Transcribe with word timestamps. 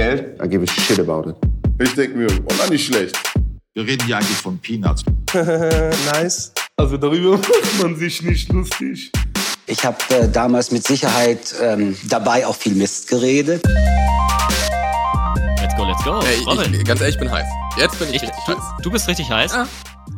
Geld, 0.00 0.40
I 0.42 0.48
give 0.48 0.62
a 0.62 0.66
shit 0.66 0.98
about 0.98 1.28
it. 1.28 1.36
Ich 1.78 1.94
denke 1.94 2.16
mir, 2.16 2.28
oh, 2.46 2.52
na, 2.56 2.70
nicht 2.70 2.86
schlecht. 2.86 3.18
Wir 3.74 3.84
reden 3.84 4.06
hier 4.06 4.16
eigentlich 4.16 4.38
von 4.38 4.58
Peanuts. 4.58 5.04
nice. 5.34 6.52
Also 6.78 6.96
darüber 6.96 7.32
macht 7.36 7.82
man 7.82 7.96
sich 7.96 8.22
nicht 8.22 8.50
lustig. 8.50 9.12
Ich 9.66 9.84
habe 9.84 9.98
äh, 10.08 10.26
damals 10.26 10.70
mit 10.70 10.86
Sicherheit 10.86 11.54
ähm, 11.60 11.94
dabei 12.08 12.46
auch 12.46 12.56
viel 12.56 12.76
Mist 12.76 13.08
geredet. 13.08 13.62
Let's 15.60 15.76
go, 15.76 15.84
let's 15.84 16.02
go. 16.02 16.18
Ey, 16.20 16.44
Robin. 16.46 16.72
ich, 16.72 16.82
ganz 16.82 17.02
ehrlich, 17.02 17.16
ich 17.16 17.20
bin 17.20 17.30
heiß. 17.30 17.46
Jetzt 17.76 17.98
bin 17.98 18.08
ich, 18.08 18.14
Ich, 18.14 18.22
richtig 18.22 18.42
du, 18.46 18.56
heiß. 18.56 18.64
du 18.82 18.90
bist 18.90 19.06
richtig 19.06 19.28
heiß. 19.28 19.52
Ah. 19.52 19.68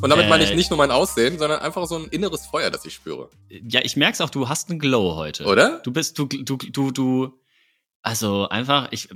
Und 0.00 0.10
damit 0.10 0.28
meine 0.28 0.44
ich 0.44 0.52
Äh, 0.52 0.54
nicht 0.54 0.70
nur 0.70 0.78
mein 0.78 0.92
Aussehen, 0.92 1.40
sondern 1.40 1.58
einfach 1.58 1.86
so 1.86 1.96
ein 1.96 2.04
inneres 2.04 2.46
Feuer, 2.46 2.70
das 2.70 2.84
ich 2.84 2.94
spüre. 2.94 3.30
Ja, 3.48 3.80
ich 3.82 3.96
merk's 3.96 4.20
auch, 4.20 4.30
du 4.30 4.48
hast 4.48 4.70
einen 4.70 4.78
Glow 4.78 5.16
heute. 5.16 5.44
Oder? 5.44 5.80
Du 5.82 5.90
bist, 5.90 6.16
du, 6.20 6.26
du, 6.26 6.56
du, 6.56 6.92
du, 6.92 7.32
also 8.02 8.48
einfach, 8.48 8.88
ich, 8.90 9.08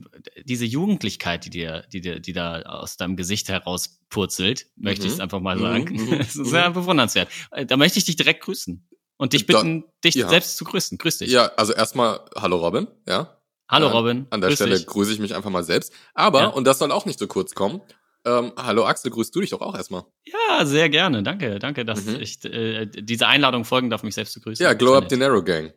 diese 0.45 0.65
Jugendlichkeit, 0.65 1.45
die 1.45 1.51
dir, 1.51 1.85
die 1.93 2.01
dir, 2.01 2.21
die 2.21 2.33
da 2.33 2.61
aus 2.63 2.97
deinem 2.97 3.17
Gesicht 3.17 3.49
herauspurzelt, 3.49 4.67
möchte 4.77 5.07
ich 5.07 5.15
es 5.15 5.21
einfach 5.21 5.41
mal 5.41 5.57
Mhm, 5.57 5.61
sagen. 5.61 5.95
mhm, 5.95 6.11
Das 6.19 6.37
ist 6.37 6.51
sehr 6.51 6.71
bewundernswert. 6.71 7.29
Äh, 7.51 7.67
Da 7.67 7.77
möchte 7.77 7.99
ich 7.99 8.05
dich 8.05 8.17
direkt 8.17 8.43
grüßen. 8.45 8.89
Und 9.19 9.33
dich 9.33 9.47
Da- 9.47 9.55
bitten, 9.63 9.85
dich 10.05 10.15
ja. 10.15 10.29
selbst 10.29 10.57
zu 10.59 10.65
grüßen. 10.65 10.99
Grüß 10.99 11.19
dich. 11.19 11.31
Ja, 11.31 11.47
also 11.57 11.73
erstmal, 11.73 12.21
hallo 12.37 12.59
Robin, 12.59 12.87
ja. 13.09 13.41
Hallo 13.69 13.89
Robin. 13.89 14.27
An 14.31 14.41
der 14.41 14.51
grüß 14.51 14.59
Stelle 14.59 14.77
dich. 14.77 14.87
grüße 14.87 15.13
ich 15.13 15.19
mich 15.19 15.35
einfach 15.35 15.51
mal 15.51 15.65
selbst. 15.65 15.93
Aber, 16.15 16.41
Ja. 16.43 16.47
und 16.49 16.65
das 16.67 16.79
soll 16.79 16.93
auch 16.93 17.07
nicht 17.07 17.19
so 17.19 17.27
kurz 17.27 17.55
kommen, 17.55 17.81
ähm, 18.25 18.53
hallo 18.57 18.85
Axel, 18.87 19.11
grüßt 19.11 19.35
du 19.35 19.41
dich 19.41 19.51
doch 19.51 19.61
auch 19.63 19.75
erstmal. 19.75 20.05
Ja, 20.25 20.67
sehr 20.67 20.89
gerne. 20.91 21.23
Danke, 21.23 21.59
danke, 21.59 21.85
dass 21.85 22.05
Mhm. 22.05 22.17
ich 22.21 22.45
äh, 22.45 22.87
diese 22.87 23.27
Einladung 23.27 23.65
folgen 23.65 23.89
darf, 23.91 24.03
mich 24.03 24.15
selbst 24.15 24.35
zu 24.35 24.41
grüßen. 24.41 24.63
Ja, 24.63 24.75
Glow 24.75 24.95
Up 24.97 25.07
the 25.09 25.17
Narrow 25.17 25.43
Gang. 25.45 25.73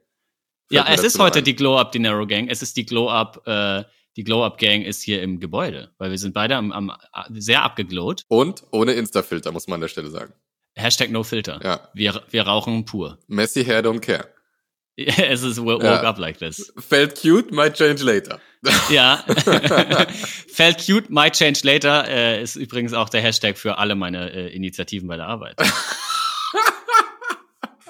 Ja, 0.69 0.85
es 0.89 1.03
ist 1.03 1.19
heute 1.19 1.39
ein. 1.39 1.43
die 1.43 1.55
Glow 1.55 1.77
Up 1.77 1.91
Dinero 1.91 2.25
Gang. 2.27 2.47
Es 2.47 2.61
ist 2.61 2.77
die 2.77 2.85
Glow 2.85 3.09
Up, 3.09 3.45
äh, 3.47 3.83
die 4.17 4.23
Glow 4.23 4.43
Up 4.45 4.57
Gang 4.57 4.83
ist 4.83 5.01
hier 5.01 5.21
im 5.21 5.39
Gebäude, 5.39 5.91
weil 5.97 6.11
wir 6.11 6.17
sind 6.17 6.33
beide 6.33 6.55
am, 6.55 6.71
am 6.71 6.91
sehr 7.31 7.63
abgeglowt. 7.63 8.23
Und 8.27 8.63
ohne 8.71 8.93
Insta-Filter, 8.93 9.51
muss 9.51 9.67
man 9.67 9.75
an 9.75 9.81
der 9.81 9.87
Stelle 9.87 10.09
sagen. 10.09 10.33
Hashtag 10.75 11.09
No 11.11 11.23
Filter. 11.23 11.59
Ja. 11.63 11.89
Wir, 11.93 12.21
wir 12.29 12.43
rauchen 12.43 12.85
pur. 12.85 13.17
Messy 13.27 13.63
hair 13.65 13.81
don't 13.83 13.99
care. 13.99 14.27
es 14.97 15.43
ist 15.43 15.63
woke 15.63 15.83
Ja. 15.85 16.01
up 16.03 16.17
like 16.17 16.37
this. 16.39 16.73
Felt 16.77 17.19
cute, 17.19 17.51
might 17.53 17.75
change 17.75 18.03
later. 18.03 18.39
Ja. 18.89 19.23
Felt 20.51 20.85
cute, 20.85 21.09
might 21.09 21.33
change 21.33 21.61
later 21.63 22.05
äh, 22.09 22.43
ist 22.43 22.57
übrigens 22.57 22.91
auch 22.93 23.07
der 23.07 23.21
Hashtag 23.21 23.57
für 23.57 23.77
alle 23.77 23.95
meine 23.95 24.31
äh, 24.33 24.53
Initiativen 24.53 25.07
bei 25.07 25.15
der 25.15 25.27
Arbeit. 25.27 25.55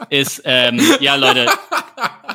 Ist, 0.10 0.42
ähm, 0.46 0.80
ja, 1.00 1.16
Leute, 1.16 1.48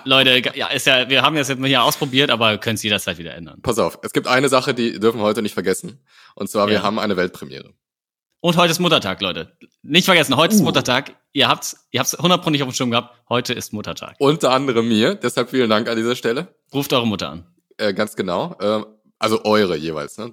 Leute, 0.05 0.43
ja, 0.57 0.69
ist 0.69 0.87
ja, 0.87 1.09
wir 1.09 1.23
haben 1.23 1.37
das 1.37 1.49
jetzt 1.49 1.59
mal 1.59 1.67
hier 1.69 1.83
ausprobiert, 1.83 2.31
aber 2.31 2.59
können 2.59 2.75
es 2.77 2.83
jederzeit 2.83 3.19
wieder 3.19 3.35
ändern. 3.35 3.61
Pass 3.63 3.79
auf, 3.79 3.99
es 4.03 4.13
gibt 4.13 4.27
eine 4.27 4.49
Sache, 4.49 4.75
die 4.75 4.99
dürfen 5.01 5.19
wir 5.21 5.25
heute 5.25 5.43
nicht 5.43 5.55
vergessen. 5.55 6.05
Und 6.35 6.49
zwar, 6.51 6.67
wir 6.69 6.75
Ja. 6.75 6.83
haben 6.83 6.99
eine 6.99 7.17
Weltpremiere. 7.17 7.73
Und 8.41 8.57
heute 8.59 8.73
ist 8.73 8.79
Muttertag, 8.81 9.23
Leute. 9.23 9.57
Nicht 9.83 10.05
vergessen, 10.05 10.37
heute 10.37 10.55
ist 10.55 10.61
Uh. 10.61 10.65
Muttertag. 10.65 11.15
Ihr 11.33 11.49
habt's, 11.49 11.87
ihr 11.91 12.01
habt's 12.01 12.13
hundertprozentig 12.19 12.63
auf 12.63 12.69
dem 12.69 12.75
Schirm 12.75 12.91
gehabt. 12.91 13.17
Heute 13.29 13.55
ist 13.55 13.73
Muttertag. 13.73 14.17
Unter 14.19 14.51
anderem 14.53 14.87
mir, 14.89 15.15
deshalb 15.15 15.49
vielen 15.51 15.71
Dank 15.71 15.89
an 15.89 15.97
dieser 15.97 16.15
Stelle. 16.15 16.55
Ruft 16.73 16.93
eure 16.93 17.07
Mutter 17.07 17.31
an. 17.31 17.47
Äh, 17.79 17.95
ganz 17.95 18.15
genau. 18.17 18.57
Ähm, 18.61 18.85
also 19.19 19.45
eure 19.45 19.77
jeweils, 19.77 20.19
ne? 20.19 20.33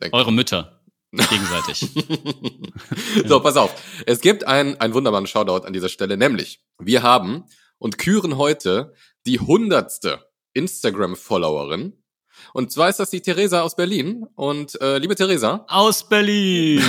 Denk- 0.00 0.12
Eure 0.14 0.32
Mütter. 0.32 0.81
Gegenseitig. 1.12 1.90
so, 3.26 3.40
pass 3.40 3.56
auf. 3.56 3.74
Es 4.06 4.20
gibt 4.20 4.46
einen, 4.46 4.80
einen 4.80 4.94
wunderbaren 4.94 5.26
Shoutout 5.26 5.66
an 5.66 5.72
dieser 5.72 5.90
Stelle, 5.90 6.16
nämlich 6.16 6.60
wir 6.78 7.02
haben 7.02 7.44
und 7.78 7.98
küren 7.98 8.38
heute 8.38 8.94
die 9.26 9.38
hundertste 9.38 10.26
Instagram-Followerin. 10.54 12.02
Und 12.54 12.72
zwar 12.72 12.88
ist 12.88 12.98
das 12.98 13.10
die 13.10 13.20
Theresa 13.20 13.62
aus 13.62 13.76
Berlin. 13.76 14.26
Und 14.34 14.80
äh, 14.80 14.98
liebe 14.98 15.14
Theresa, 15.14 15.66
Aus 15.68 16.08
Berlin. 16.08 16.82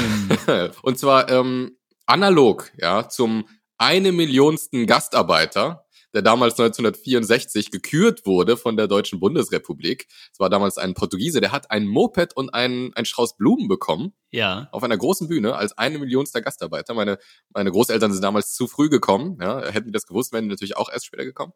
und 0.81 0.97
zwar 0.97 1.29
ähm, 1.29 1.77
analog 2.05 2.71
ja 2.77 3.09
zum 3.09 3.45
eine 3.77 4.11
Millionsten 4.11 4.88
Gastarbeiter, 4.88 5.82
der 6.13 6.22
damals 6.22 6.53
1964 6.59 7.72
gekürt 7.72 8.25
wurde 8.25 8.57
von 8.57 8.78
der 8.78 8.88
Deutschen 8.88 9.19
Bundesrepublik. 9.19 10.07
Es 10.31 10.40
war 10.40 10.50
damals 10.50 10.78
ein 10.78 10.94
Portugiese, 10.94 11.41
der 11.41 11.51
hat 11.51 11.72
ein 11.72 11.85
Moped 11.88 12.35
und 12.35 12.53
einen, 12.53 12.94
einen 12.94 13.06
Strauß 13.06 13.35
Blumen 13.38 13.68
bekommen 13.68 14.13
Ja. 14.31 14.68
auf 14.72 14.84
einer 14.84 14.97
großen 14.97 15.28
Bühne 15.28 15.56
als 15.56 15.78
eine 15.78 16.00
Millionster 16.00 16.41
Gastarbeiter. 16.41 16.94
Meine, 16.94 17.18
meine 17.50 17.72
Großeltern 17.72 18.12
sind 18.13 18.23
damals 18.23 18.53
zu 18.53 18.68
früh 18.68 18.90
gekommen. 18.90 19.38
Ja, 19.41 19.62
hätten 19.68 19.88
die 19.88 19.91
das 19.94 20.06
gewusst, 20.06 20.31
wären 20.34 20.44
die 20.46 20.50
natürlich 20.50 20.78
auch 20.78 20.90
erst 20.91 21.06
später 21.07 21.25
gekommen. 21.25 21.53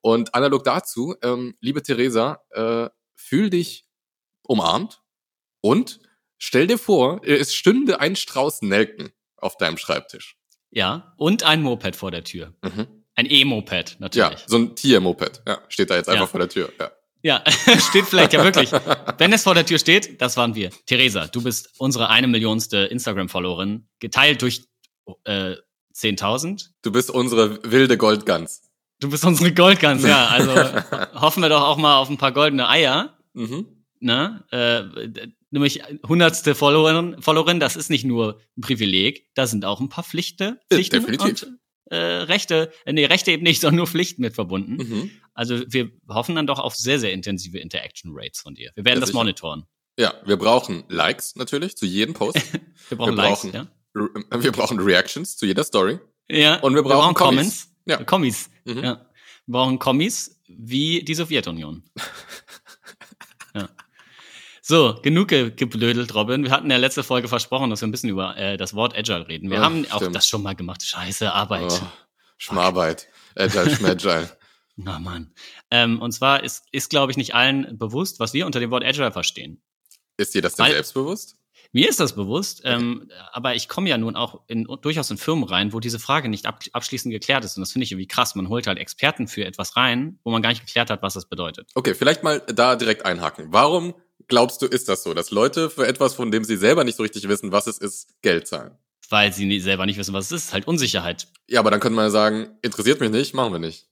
Und 0.00 0.34
analog 0.34 0.64
dazu, 0.64 1.14
ähm, 1.22 1.54
liebe 1.60 1.82
Theresa, 1.82 2.40
äh, 2.50 2.88
fühl 3.14 3.50
dich 3.50 3.86
umarmt 4.42 5.02
und 5.60 6.00
stell 6.38 6.66
dir 6.66 6.78
vor, 6.78 7.20
es 7.24 7.54
stünde 7.54 8.00
ein 8.00 8.16
Strauß 8.16 8.62
Nelken 8.62 9.10
auf 9.36 9.56
deinem 9.56 9.76
Schreibtisch. 9.76 10.36
Ja. 10.70 11.14
Und 11.16 11.42
ein 11.42 11.62
Moped 11.62 11.96
vor 11.96 12.10
der 12.10 12.24
Tür. 12.24 12.54
Mhm. 12.62 12.97
Ein 13.18 13.26
E-Moped, 13.28 13.90
Ja, 13.90 13.96
natürlich. 13.98 14.44
so 14.46 14.56
ein 14.58 14.76
Tier-Moped. 14.76 15.42
Ja, 15.44 15.58
steht 15.68 15.90
da 15.90 15.96
jetzt 15.96 16.08
einfach 16.08 16.22
Ja. 16.22 16.26
vor 16.28 16.38
der 16.38 16.48
Tür. 16.48 16.72
Ja. 16.78 16.92
Ja, 17.20 17.42
steht 17.90 18.04
vielleicht 18.04 18.32
ja 18.32 18.44
wirklich. 18.44 18.70
Wenn 19.18 19.32
es 19.32 19.42
vor 19.42 19.54
der 19.56 19.66
Tür 19.66 19.80
steht, 19.80 20.22
das 20.22 20.36
waren 20.36 20.54
wir. 20.54 20.70
Theresa, 20.86 21.26
du 21.26 21.42
bist 21.42 21.70
unsere 21.78 22.10
eine 22.10 22.28
Millionste 22.28 22.76
Instagram-Followerin, 22.78 23.88
geteilt 23.98 24.40
durch 24.42 24.62
äh, 25.24 25.56
10.000. 25.96 26.68
Du 26.82 26.92
bist 26.92 27.10
unsere 27.10 27.58
wilde 27.68 27.96
Goldgans. 27.98 28.62
Du 29.00 29.10
bist 29.10 29.24
unsere 29.24 29.52
Goldgans, 29.52 30.04
ja. 30.04 30.26
Also 30.30 30.54
hoffen 31.20 31.42
wir 31.42 31.48
doch 31.48 31.62
auch 31.62 31.76
mal 31.76 31.96
auf 31.96 32.08
ein 32.08 32.18
paar 32.18 32.30
goldene 32.32 32.68
Eier. 32.68 33.18
Mhm. 33.32 33.66
ne, 34.00 34.44
äh, 34.52 35.08
nämlich 35.50 35.82
hundertste 36.06 36.54
Followerin, 36.54 37.20
Followerin, 37.20 37.58
das 37.58 37.74
ist 37.74 37.90
nicht 37.90 38.04
nur 38.04 38.40
ein 38.56 38.60
Privileg, 38.60 39.26
da 39.34 39.46
sind 39.48 39.64
auch 39.64 39.80
ein 39.80 39.88
paar 39.88 40.04
Pflichte, 40.04 40.60
Pflichten 40.70 41.00
definitiv. 41.00 41.42
und 41.44 41.58
äh, 41.90 41.96
Rechte, 41.96 42.72
äh, 42.84 42.92
nee, 42.92 43.04
Rechte 43.06 43.30
eben 43.32 43.42
nicht, 43.42 43.60
sondern 43.60 43.76
nur 43.76 43.86
Pflichten 43.86 44.22
mit 44.22 44.34
verbunden. 44.34 44.76
Mhm. 44.76 45.10
Also 45.34 45.60
wir 45.68 45.90
hoffen 46.08 46.34
dann 46.34 46.46
doch 46.46 46.58
auf 46.58 46.74
sehr, 46.74 46.98
sehr 46.98 47.12
intensive 47.12 47.58
Interaction 47.58 48.10
Rates 48.14 48.40
von 48.40 48.54
dir. 48.54 48.70
Wir 48.74 48.84
werden 48.84 48.96
Ja, 48.96 49.00
das 49.00 49.08
sicher. 49.10 49.18
monitoren. 49.18 49.64
Ja, 49.98 50.14
wir 50.24 50.36
brauchen 50.36 50.84
Likes 50.88 51.34
natürlich 51.36 51.76
zu 51.76 51.84
jedem 51.86 52.14
Post. 52.14 52.36
Wir 52.88 52.96
brauchen 52.98 53.10
Wir 53.16 53.22
Likes, 53.22 53.40
brauchen- 53.42 53.52
ja. 53.54 53.66
Re- 53.94 54.42
wir 54.42 54.52
brauchen 54.52 54.78
Reactions 54.80 55.36
zu 55.36 55.44
jeder 55.46 55.64
Story. 55.64 55.98
Ja, 56.30 56.60
Und 56.60 56.74
wir 56.74 56.82
brauchen 56.82 57.14
Comments. 57.14 57.68
Ja. 57.86 58.02
Kommis. 58.04 58.48
Mhm. 58.64 58.78
Ja. 58.84 59.06
Wir 59.46 59.52
brauchen 59.52 59.78
Kommis 59.78 60.40
wie 60.46 61.02
die 61.02 61.14
Sowjetunion. 61.14 61.82
ja. 63.54 63.68
So, 64.70 64.98
genug 65.02 65.28
ge 65.28 65.50
geblödelt, 65.50 66.14
Robin. 66.14 66.44
Wir 66.44 66.50
hatten 66.50 66.70
ja 66.70 66.76
letzte 66.76 67.02
Folge 67.02 67.26
versprochen, 67.26 67.70
dass 67.70 67.80
wir 67.80 67.88
ein 67.88 67.90
bisschen 67.90 68.10
über 68.10 68.36
äh, 68.36 68.58
das 68.58 68.74
Wort 68.74 68.94
Agile 68.94 69.26
reden. 69.26 69.48
Wir 69.48 69.56
Ja, 69.58 69.64
haben 69.64 69.86
auch 69.90 69.96
stimmt. 69.96 70.14
das 70.14 70.28
schon 70.28 70.42
mal 70.42 70.54
gemacht. 70.54 70.82
Scheiße, 70.82 71.32
Arbeit. 71.32 71.72
Oh, 71.72 71.86
Schmarbeit. 72.36 73.08
Agile, 73.34 73.74
Schmagile. 73.74 74.30
Na 74.76 74.98
Mann. 74.98 75.32
Ähm, 75.70 76.02
und 76.02 76.12
zwar 76.12 76.44
ist, 76.44 76.64
ist 76.70 76.90
glaube 76.90 77.10
ich, 77.12 77.16
nicht 77.16 77.34
allen 77.34 77.78
bewusst, 77.78 78.20
was 78.20 78.34
wir 78.34 78.44
unter 78.44 78.60
dem 78.60 78.70
Wort 78.70 78.84
Agile 78.84 79.10
verstehen. 79.10 79.62
Ist 80.18 80.34
dir 80.34 80.42
das 80.42 80.56
denn 80.56 80.66
Weil- 80.66 80.72
selbstbewusst? 80.74 81.36
Mir 81.72 81.88
ist 81.88 82.00
das 82.00 82.14
bewusst, 82.14 82.62
ähm, 82.64 83.10
aber 83.32 83.54
ich 83.54 83.68
komme 83.68 83.90
ja 83.90 83.98
nun 83.98 84.16
auch 84.16 84.40
in, 84.48 84.64
durchaus 84.80 85.10
in 85.10 85.18
Firmen 85.18 85.44
rein, 85.44 85.74
wo 85.74 85.80
diese 85.80 85.98
Frage 85.98 86.30
nicht 86.30 86.46
ab, 86.46 86.60
abschließend 86.72 87.12
geklärt 87.12 87.44
ist. 87.44 87.56
Und 87.58 87.60
das 87.60 87.72
finde 87.72 87.84
ich 87.84 87.92
irgendwie 87.92 88.06
krass. 88.06 88.34
Man 88.34 88.48
holt 88.48 88.66
halt 88.66 88.78
Experten 88.78 89.28
für 89.28 89.44
etwas 89.44 89.76
rein, 89.76 90.18
wo 90.24 90.30
man 90.30 90.40
gar 90.40 90.48
nicht 90.48 90.64
geklärt 90.64 90.88
hat, 90.88 91.02
was 91.02 91.12
das 91.12 91.26
bedeutet. 91.28 91.68
Okay, 91.74 91.94
vielleicht 91.94 92.22
mal 92.22 92.40
da 92.40 92.74
direkt 92.76 93.04
einhaken. 93.04 93.48
Warum 93.50 93.94
glaubst 94.28 94.62
du, 94.62 94.66
ist 94.66 94.88
das 94.88 95.02
so, 95.02 95.14
dass 95.14 95.30
Leute 95.30 95.70
für 95.70 95.86
etwas, 95.86 96.14
von 96.14 96.30
dem 96.30 96.44
sie 96.44 96.56
selber 96.56 96.84
nicht 96.84 96.96
so 96.96 97.02
richtig 97.02 97.26
wissen, 97.28 97.50
was 97.52 97.66
es 97.66 97.78
ist, 97.78 98.14
Geld 98.22 98.46
zahlen? 98.46 98.76
Weil 99.10 99.32
sie 99.32 99.58
selber 99.60 99.86
nicht 99.86 99.98
wissen, 99.98 100.12
was 100.14 100.26
es 100.30 100.44
ist. 100.44 100.52
Halt 100.52 100.66
Unsicherheit. 100.66 101.28
Ja, 101.48 101.60
aber 101.60 101.70
dann 101.70 101.80
könnte 101.80 101.96
man 101.96 102.04
ja 102.06 102.10
sagen, 102.10 102.48
interessiert 102.62 103.00
mich 103.00 103.10
nicht, 103.10 103.34
machen 103.34 103.52
wir 103.52 103.58
nicht. 103.58 103.86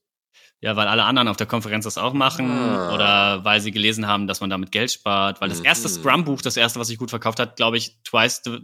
Ja, 0.61 0.75
weil 0.77 0.89
alle 0.89 1.05
anderen 1.05 1.29
auf 1.29 1.37
der 1.37 1.47
Konferenz 1.47 1.85
das 1.85 1.99
auch 1.99 2.13
machen 2.15 2.49
Ah. 2.49 2.95
oder 2.95 3.45
weil 3.45 3.61
sie 3.61 3.73
gelesen 3.73 4.07
haben, 4.07 4.27
dass 4.27 4.41
man 4.41 4.49
damit 4.51 4.73
Geld 4.73 4.91
spart. 4.93 5.41
Weil 5.41 5.49
das 5.49 5.61
Mhm. 5.61 5.67
erste 5.67 5.89
Scrum-Buch, 5.89 6.41
das 6.43 6.57
erste, 6.57 6.79
was 6.81 6.89
sich 6.89 6.99
gut 6.99 7.11
verkauft 7.11 7.39
hat, 7.39 7.57
glaube 7.57 7.77
ich, 7.79 8.03
twice 8.05 8.43
the, 8.45 8.59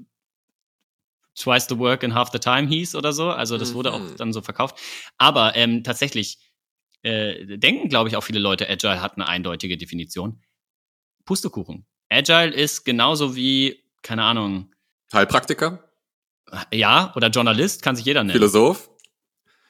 twice 1.35 1.67
the 1.69 1.79
work 1.79 2.03
in 2.03 2.15
half 2.15 2.31
the 2.33 2.39
time 2.39 2.69
hieß 2.69 2.95
oder 2.95 3.13
so. 3.13 3.31
Also 3.31 3.57
das 3.59 3.73
wurde 3.75 3.93
auch 3.93 4.01
Mhm. 4.01 4.17
dann 4.17 4.33
so 4.33 4.43
verkauft. 4.43 4.79
Aber 5.19 5.57
ähm, 5.57 5.83
tatsächlich 5.85 6.39
äh, 7.05 7.59
denken, 7.59 7.89
glaube 7.89 8.09
ich, 8.09 8.17
auch 8.17 8.23
viele 8.23 8.39
Leute, 8.39 8.69
Agile 8.71 9.01
hat 9.03 9.17
eine 9.17 9.27
eindeutige 9.27 9.77
Definition. 9.77 10.41
Pustekuchen. 11.33 11.87
Agile 12.11 12.53
ist 12.53 12.85
genauso 12.85 13.35
wie, 13.35 13.83
keine 14.03 14.23
Ahnung, 14.23 14.71
Heilpraktiker? 15.15 15.83
ja, 16.71 17.11
oder 17.17 17.29
Journalist, 17.29 17.81
kann 17.83 17.97
sich 17.97 18.05
jeder 18.05 18.23
nennen. 18.23 18.33
Philosoph? 18.33 18.91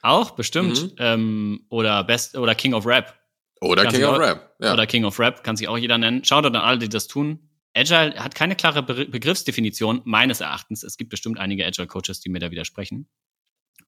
Auch, 0.02 0.32
bestimmt. 0.32 0.82
Mhm. 0.82 0.96
Ähm, 0.98 1.66
oder 1.68 2.02
Best 2.02 2.36
oder 2.36 2.56
King 2.56 2.74
of 2.74 2.84
Rap. 2.84 3.16
Oder 3.60 3.84
Ganz 3.84 3.94
King 3.94 4.04
of 4.06 4.14
genau. 4.14 4.26
Rap? 4.26 4.56
Ja. 4.60 4.72
oder 4.72 4.88
King 4.88 5.04
of 5.04 5.20
Rap, 5.20 5.44
kann 5.44 5.56
sich 5.56 5.68
auch 5.68 5.78
jeder 5.78 5.98
nennen. 5.98 6.24
Schaut 6.24 6.44
an 6.44 6.56
alle, 6.56 6.80
die 6.80 6.88
das 6.88 7.06
tun. 7.06 7.48
Agile 7.74 8.16
hat 8.16 8.34
keine 8.34 8.56
klare 8.56 8.82
Be 8.82 9.06
Begriffsdefinition, 9.06 10.02
meines 10.04 10.40
Erachtens. 10.40 10.82
Es 10.82 10.96
gibt 10.96 11.10
bestimmt 11.10 11.38
einige 11.38 11.64
Agile-Coaches, 11.64 12.18
die 12.18 12.28
mir 12.28 12.40
da 12.40 12.50
widersprechen. 12.50 13.08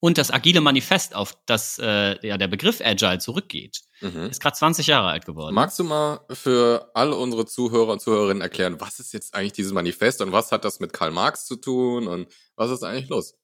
Und 0.01 0.19
das 0.19 0.31
agile 0.31 0.61
Manifest, 0.61 1.15
auf 1.15 1.35
das 1.47 1.79
äh, 1.79 2.27
ja 2.27 2.37
der 2.37 2.49
Begriff 2.49 2.81
Agile 2.83 3.19
zurückgeht, 3.19 3.81
Mhm. 4.01 4.27
ist 4.31 4.41
gerade 4.43 4.57
20 4.57 4.87
Jahre 4.87 5.09
alt 5.09 5.25
geworden. 5.25 5.55
Magst 5.55 5.79
du 5.79 5.85
mal 5.85 6.21
für 6.31 6.91
alle 6.95 7.17
unsere 7.17 7.47
Zuhörer 7.47 7.93
und 7.93 8.01
Zuhörerinnen 8.01 8.43
erklären, 8.43 8.81
was 8.81 9.01
ist 9.01 9.15
jetzt 9.15 9.35
eigentlich 9.35 9.53
dieses 9.53 9.73
Manifest 9.73 10.21
und 10.21 10.31
was 10.33 10.53
hat 10.53 10.65
das 10.65 10.79
mit 10.79 10.93
Karl 10.93 11.11
Marx 11.11 11.47
zu 11.47 11.57
tun 11.57 12.07
und 12.07 12.29
was 12.57 12.71
ist 12.71 12.83
eigentlich 12.83 13.09
los? 13.09 13.39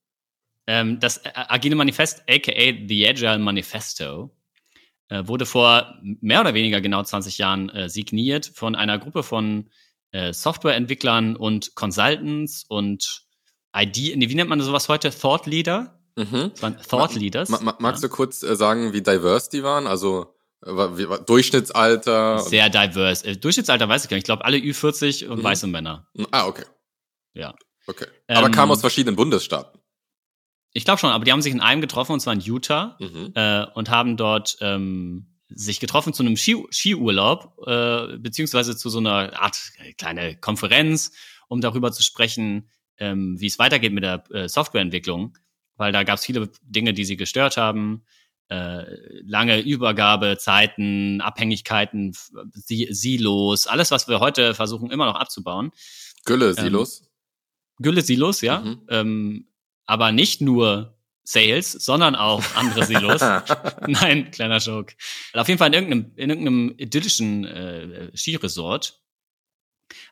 Ähm, 0.67 1.01
das 1.01 1.19
äh, 1.19 1.31
Agile 1.35 1.77
Manifest, 1.77 2.23
aka 2.29 2.53
The 2.87 3.09
Agile 3.09 3.39
Manifesto, 3.39 4.37
äh, 5.09 5.27
wurde 5.27 5.47
vor 5.47 5.95
mehr 6.03 6.41
oder 6.43 6.53
weniger 6.53 6.81
genau 6.81 7.03
20 7.03 7.39
Jahren 7.39 7.71
äh, 7.71 7.89
signiert 7.89 8.51
von 8.55 8.75
einer 8.75 8.99
Gruppe 8.99 9.23
von 9.23 9.71
äh, 10.13 10.33
Softwareentwicklern 10.33 11.37
und 11.37 11.75
Consultants 11.75 12.65
und 12.69 13.25
ID, 13.75 14.17
nee, 14.17 14.29
wie 14.29 14.35
nennt 14.35 14.51
man 14.51 14.61
sowas 14.61 14.89
heute? 14.89 15.11
Thought 15.11 15.47
Leader? 15.47 16.00
Mhm. 16.21 16.51
Das 16.53 16.63
waren 16.63 16.77
Thought 16.89 17.15
Leaders. 17.15 17.49
Ma 17.49 17.61
ma 17.61 17.77
magst 17.79 18.03
ja. 18.03 18.09
du 18.09 18.15
kurz 18.15 18.43
äh, 18.43 18.57
sagen, 18.57 18.93
wie 18.93 19.03
diverse 19.03 19.51
die 19.51 19.63
waren? 19.63 19.87
Also 19.87 20.35
äh, 20.65 20.71
wie, 20.71 21.09
wa- 21.09 21.19
Durchschnittsalter? 21.19 22.39
Sehr 22.41 22.69
diverse. 22.71 23.27
Äh, 23.27 23.37
Durchschnittsalter 23.37 23.89
weiß 23.89 24.05
ich 24.05 24.11
gar 24.11 24.17
nicht. 24.17 24.23
Ich 24.23 24.27
glaube, 24.27 24.45
alle 24.45 24.57
Ü40 24.59 25.27
und 25.29 25.39
Mhm. 25.39 25.45
weiße 25.45 25.67
Männer. 25.67 26.09
Ah, 26.31 26.47
okay. 26.47 26.65
Ja. 27.35 27.55
Okay. 27.87 28.07
Aber 28.29 28.47
Ähm, 28.47 28.53
kam 28.53 28.71
aus 28.71 28.81
verschiedenen 28.81 29.17
Bundesstaaten. 29.17 29.81
Ich 30.73 30.85
glaube 30.85 30.99
schon, 31.01 31.11
aber 31.11 31.25
die 31.25 31.33
haben 31.33 31.43
sich 31.43 31.53
in 31.53 31.61
einem 31.61 31.81
getroffen, 31.81 32.13
und 32.13 32.21
zwar 32.21 32.35
in 32.35 32.41
Utah. 32.41 32.97
Mhm. 33.01 33.33
äh, 33.35 33.67
und 33.75 33.91
haben 33.91 34.17
dort 34.17 34.57
ähm, 34.61 35.27
sich 35.49 35.81
getroffen 35.81 36.13
zu 36.13 36.23
einem 36.23 36.37
Ski 36.37 36.65
Skiurlaub, 36.71 37.57
äh, 37.67 38.19
beziehungsweise 38.19 38.77
zu 38.77 38.89
so 38.89 38.99
einer 38.99 39.41
Art 39.41 39.59
kleine 39.99 40.37
Konferenz, 40.37 41.11
um 41.49 41.61
darüber 41.61 41.91
zu 41.91 42.05
sprechen, 42.05 42.69
ähm, 42.99 43.35
wie 43.41 43.47
es 43.47 43.59
weitergeht 43.59 43.93
mit 43.93 44.05
der 44.05 44.23
äh, 44.31 44.49
Softwareentwicklung, 44.49 45.37
weil 45.81 45.93
da 45.93 46.05
gab 46.05 46.19
es 46.19 46.25
viele 46.25 46.49
Dinge, 46.63 46.95
die 46.95 47.05
sie 47.05 47.17
gestört 47.17 47.57
haben. 47.57 48.05
Äh, 48.49 48.85
lange 49.25 49.61
Übergabezeiten, 49.61 51.21
Abhängigkeiten, 51.21 52.17
Silos, 52.65 53.67
alles, 53.67 53.91
was 53.91 54.09
wir 54.09 54.21
heute 54.21 54.55
versuchen 54.55 54.91
immer 54.91 55.07
noch 55.07 55.15
abzubauen. 55.15 55.73
Gülle, 56.25 56.55
Silos. 56.55 57.11
Gülle-Silos, 57.79 58.41
ja. 58.43 58.61
Mhm. 58.61 58.81
Ähm, 58.89 59.49
aber 59.87 60.13
nicht 60.13 60.41
nur 60.41 60.99
Sales, 61.23 61.73
sondern 61.73 62.17
auch 62.17 62.43
andere 62.55 62.85
Silos. 62.85 63.21
Nein, 63.87 64.31
kleiner 64.31 64.59
Joke. 64.59 64.95
Auf 65.33 65.49
jeden 65.49 65.59
Fall 65.59 65.69
in 65.69 65.75
irgendeinem, 65.75 66.13
in 66.17 66.31
irgendeinem 66.31 66.75
idyllischen 66.77 67.45
äh, 67.45 68.11
Skiresort 68.17 69.01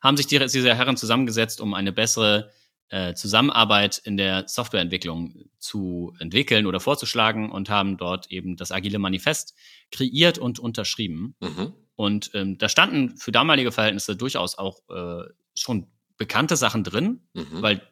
haben 0.01 0.17
sich 0.17 0.27
die, 0.27 0.39
diese 0.39 0.75
Herren 0.75 0.97
zusammengesetzt, 0.97 1.61
um 1.61 1.75
eine 1.75 1.93
bessere 1.93 2.51
äh, 2.91 3.15
Zusammenarbeit 3.15 3.99
in 3.99 4.17
der 4.17 4.49
Softwareentwicklung 4.49 5.51
zu 5.59 6.15
entwickeln 6.19 6.67
oder 6.67 6.81
vorzuschlagen 6.81 7.51
und 7.51 7.69
haben 7.71 7.97
dort 7.97 8.31
eben 8.31 8.57
das 8.57 8.73
agile 8.73 8.99
Manifest 8.99 9.55
kreiert 9.91 10.39
und 10.39 10.59
unterschrieben. 10.59 11.35
mhm. 11.41 11.73
Und 11.97 12.31
ähm, 12.35 12.59
da 12.59 12.69
standen 12.69 13.17
für 13.17 13.33
damalige 13.33 13.73
Verhältnisse 13.73 14.15
durchaus 14.15 14.57
auch 14.57 14.81
äh, 14.89 15.25
schon 15.55 15.89
bekannte 16.17 16.57
Sachen 16.57 16.85
drin, 16.85 17.23
Mhm. 17.35 17.61
weil 17.63 17.83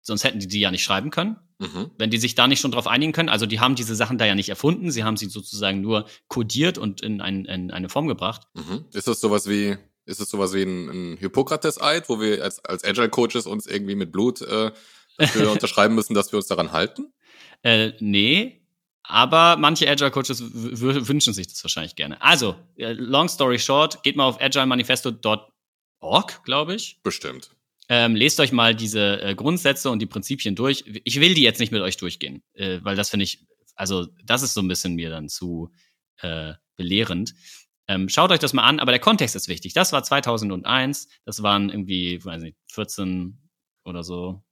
sonst 0.00 0.24
hätten 0.24 0.40
die 0.40 0.48
die 0.48 0.60
ja 0.60 0.70
nicht 0.70 0.82
schreiben 0.84 1.10
können 1.10 1.36
Mhm. 1.60 1.90
wenn 1.98 2.08
die 2.08 2.16
sich 2.16 2.34
da 2.34 2.48
nicht 2.48 2.60
schon 2.60 2.70
drauf 2.70 2.86
einigen 2.86 3.12
können. 3.12 3.28
Also 3.28 3.44
die 3.44 3.60
haben 3.60 3.74
diese 3.74 3.94
Sachen 3.94 4.16
da 4.16 4.24
ja 4.24 4.34
nicht 4.34 4.48
erfunden, 4.48 4.90
sie 4.90 5.04
haben 5.04 5.18
sie 5.18 5.26
sozusagen 5.26 5.82
nur 5.82 6.06
kodiert 6.26 6.78
und 6.78 7.02
in, 7.02 7.20
ein, 7.20 7.44
in 7.44 7.70
eine 7.70 7.90
Form 7.90 8.08
gebracht. 8.08 8.48
Mhm. 8.54 8.86
Ist 8.94 9.08
das 9.08 9.20
sowas 9.20 9.46
wie, 9.46 9.76
ist 10.06 10.20
es 10.20 10.30
sowas 10.30 10.54
wie 10.54 10.62
ein, 10.62 10.88
ein 10.88 11.16
Hippokrates-Eid, 11.18 12.08
wo 12.08 12.20
wir 12.20 12.42
als, 12.42 12.64
als 12.64 12.84
Agile-Coaches 12.84 13.46
uns 13.46 13.66
irgendwie 13.66 13.94
mit 13.94 14.12
Blut 14.12 14.40
äh, 14.42 14.70
dafür 15.18 15.50
unterschreiben 15.52 15.94
müssen, 15.94 16.14
dass 16.14 16.32
wir 16.32 16.38
uns 16.38 16.46
daran 16.46 16.72
halten? 16.72 17.12
Äh, 17.62 17.92
nee, 18.00 18.62
aber 19.02 19.56
manche 19.56 19.88
Agile 19.90 20.10
Coaches 20.10 20.42
w- 20.42 20.80
w- 20.80 21.08
wünschen 21.08 21.34
sich 21.34 21.48
das 21.48 21.62
wahrscheinlich 21.64 21.96
gerne. 21.96 22.20
Also, 22.22 22.56
äh, 22.76 22.92
long 22.92 23.28
story 23.28 23.58
short, 23.58 24.02
geht 24.02 24.16
mal 24.16 24.24
auf 24.24 24.40
agilemanifesto.org, 24.40 26.44
glaube 26.44 26.74
ich. 26.74 27.00
Bestimmt. 27.02 27.50
Ähm, 27.88 28.14
lest 28.14 28.38
euch 28.40 28.52
mal 28.52 28.74
diese 28.74 29.20
äh, 29.20 29.34
Grundsätze 29.34 29.90
und 29.90 30.00
die 30.00 30.06
Prinzipien 30.06 30.54
durch. 30.54 30.84
Ich 31.04 31.20
will 31.20 31.34
die 31.34 31.42
jetzt 31.42 31.58
nicht 31.58 31.72
mit 31.72 31.82
euch 31.82 31.96
durchgehen, 31.96 32.42
äh, 32.54 32.78
weil 32.82 32.96
das 32.96 33.10
finde 33.10 33.24
ich, 33.24 33.44
also 33.74 34.06
das 34.24 34.42
ist 34.42 34.54
so 34.54 34.60
ein 34.60 34.68
bisschen 34.68 34.94
mir 34.94 35.10
dann 35.10 35.28
zu 35.28 35.70
äh, 36.20 36.54
belehrend. 36.76 37.34
Ähm, 37.90 38.08
schaut 38.08 38.30
euch 38.30 38.38
das 38.38 38.52
mal 38.52 38.62
an, 38.62 38.78
aber 38.78 38.92
der 38.92 39.00
Kontext 39.00 39.34
ist 39.34 39.48
wichtig. 39.48 39.72
Das 39.72 39.92
war 39.92 40.04
2001, 40.04 41.08
das 41.24 41.42
waren 41.42 41.70
irgendwie, 41.70 42.24
weiß 42.24 42.40
nicht, 42.40 42.56
14 42.70 43.36
oder 43.84 44.04
so. 44.04 44.44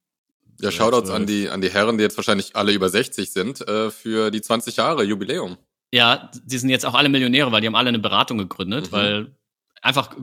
Ja, 0.59 0.71
Shoutouts 0.71 1.07
12. 1.07 1.15
an 1.21 1.25
die, 1.25 1.47
an 1.47 1.61
die 1.61 1.69
Herren, 1.69 1.97
die 1.97 2.03
jetzt 2.03 2.17
wahrscheinlich 2.17 2.57
alle 2.57 2.73
über 2.73 2.89
60 2.89 3.31
sind, 3.31 3.65
äh, 3.65 3.91
für 3.91 4.29
die 4.29 4.41
20 4.41 4.75
Jahre 4.75 5.05
Jubiläum. 5.05 5.55
Ja, 5.93 6.29
die 6.43 6.57
sind 6.57 6.69
jetzt 6.69 6.85
auch 6.85 6.95
alle 6.95 7.07
Millionäre, 7.07 7.49
weil 7.53 7.61
die 7.61 7.67
haben 7.67 7.75
alle 7.75 7.87
eine 7.87 7.99
Beratung 7.99 8.37
gegründet, 8.39 8.87
Mhm. 8.87 8.91
weil 8.91 9.35
einfach 9.81 10.13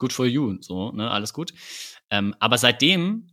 good 0.00 0.12
for 0.12 0.26
you, 0.26 0.56
so, 0.62 0.90
ne, 0.90 1.08
alles 1.08 1.32
gut. 1.32 1.54
Ähm, 2.10 2.34
aber 2.40 2.58
seitdem 2.58 3.28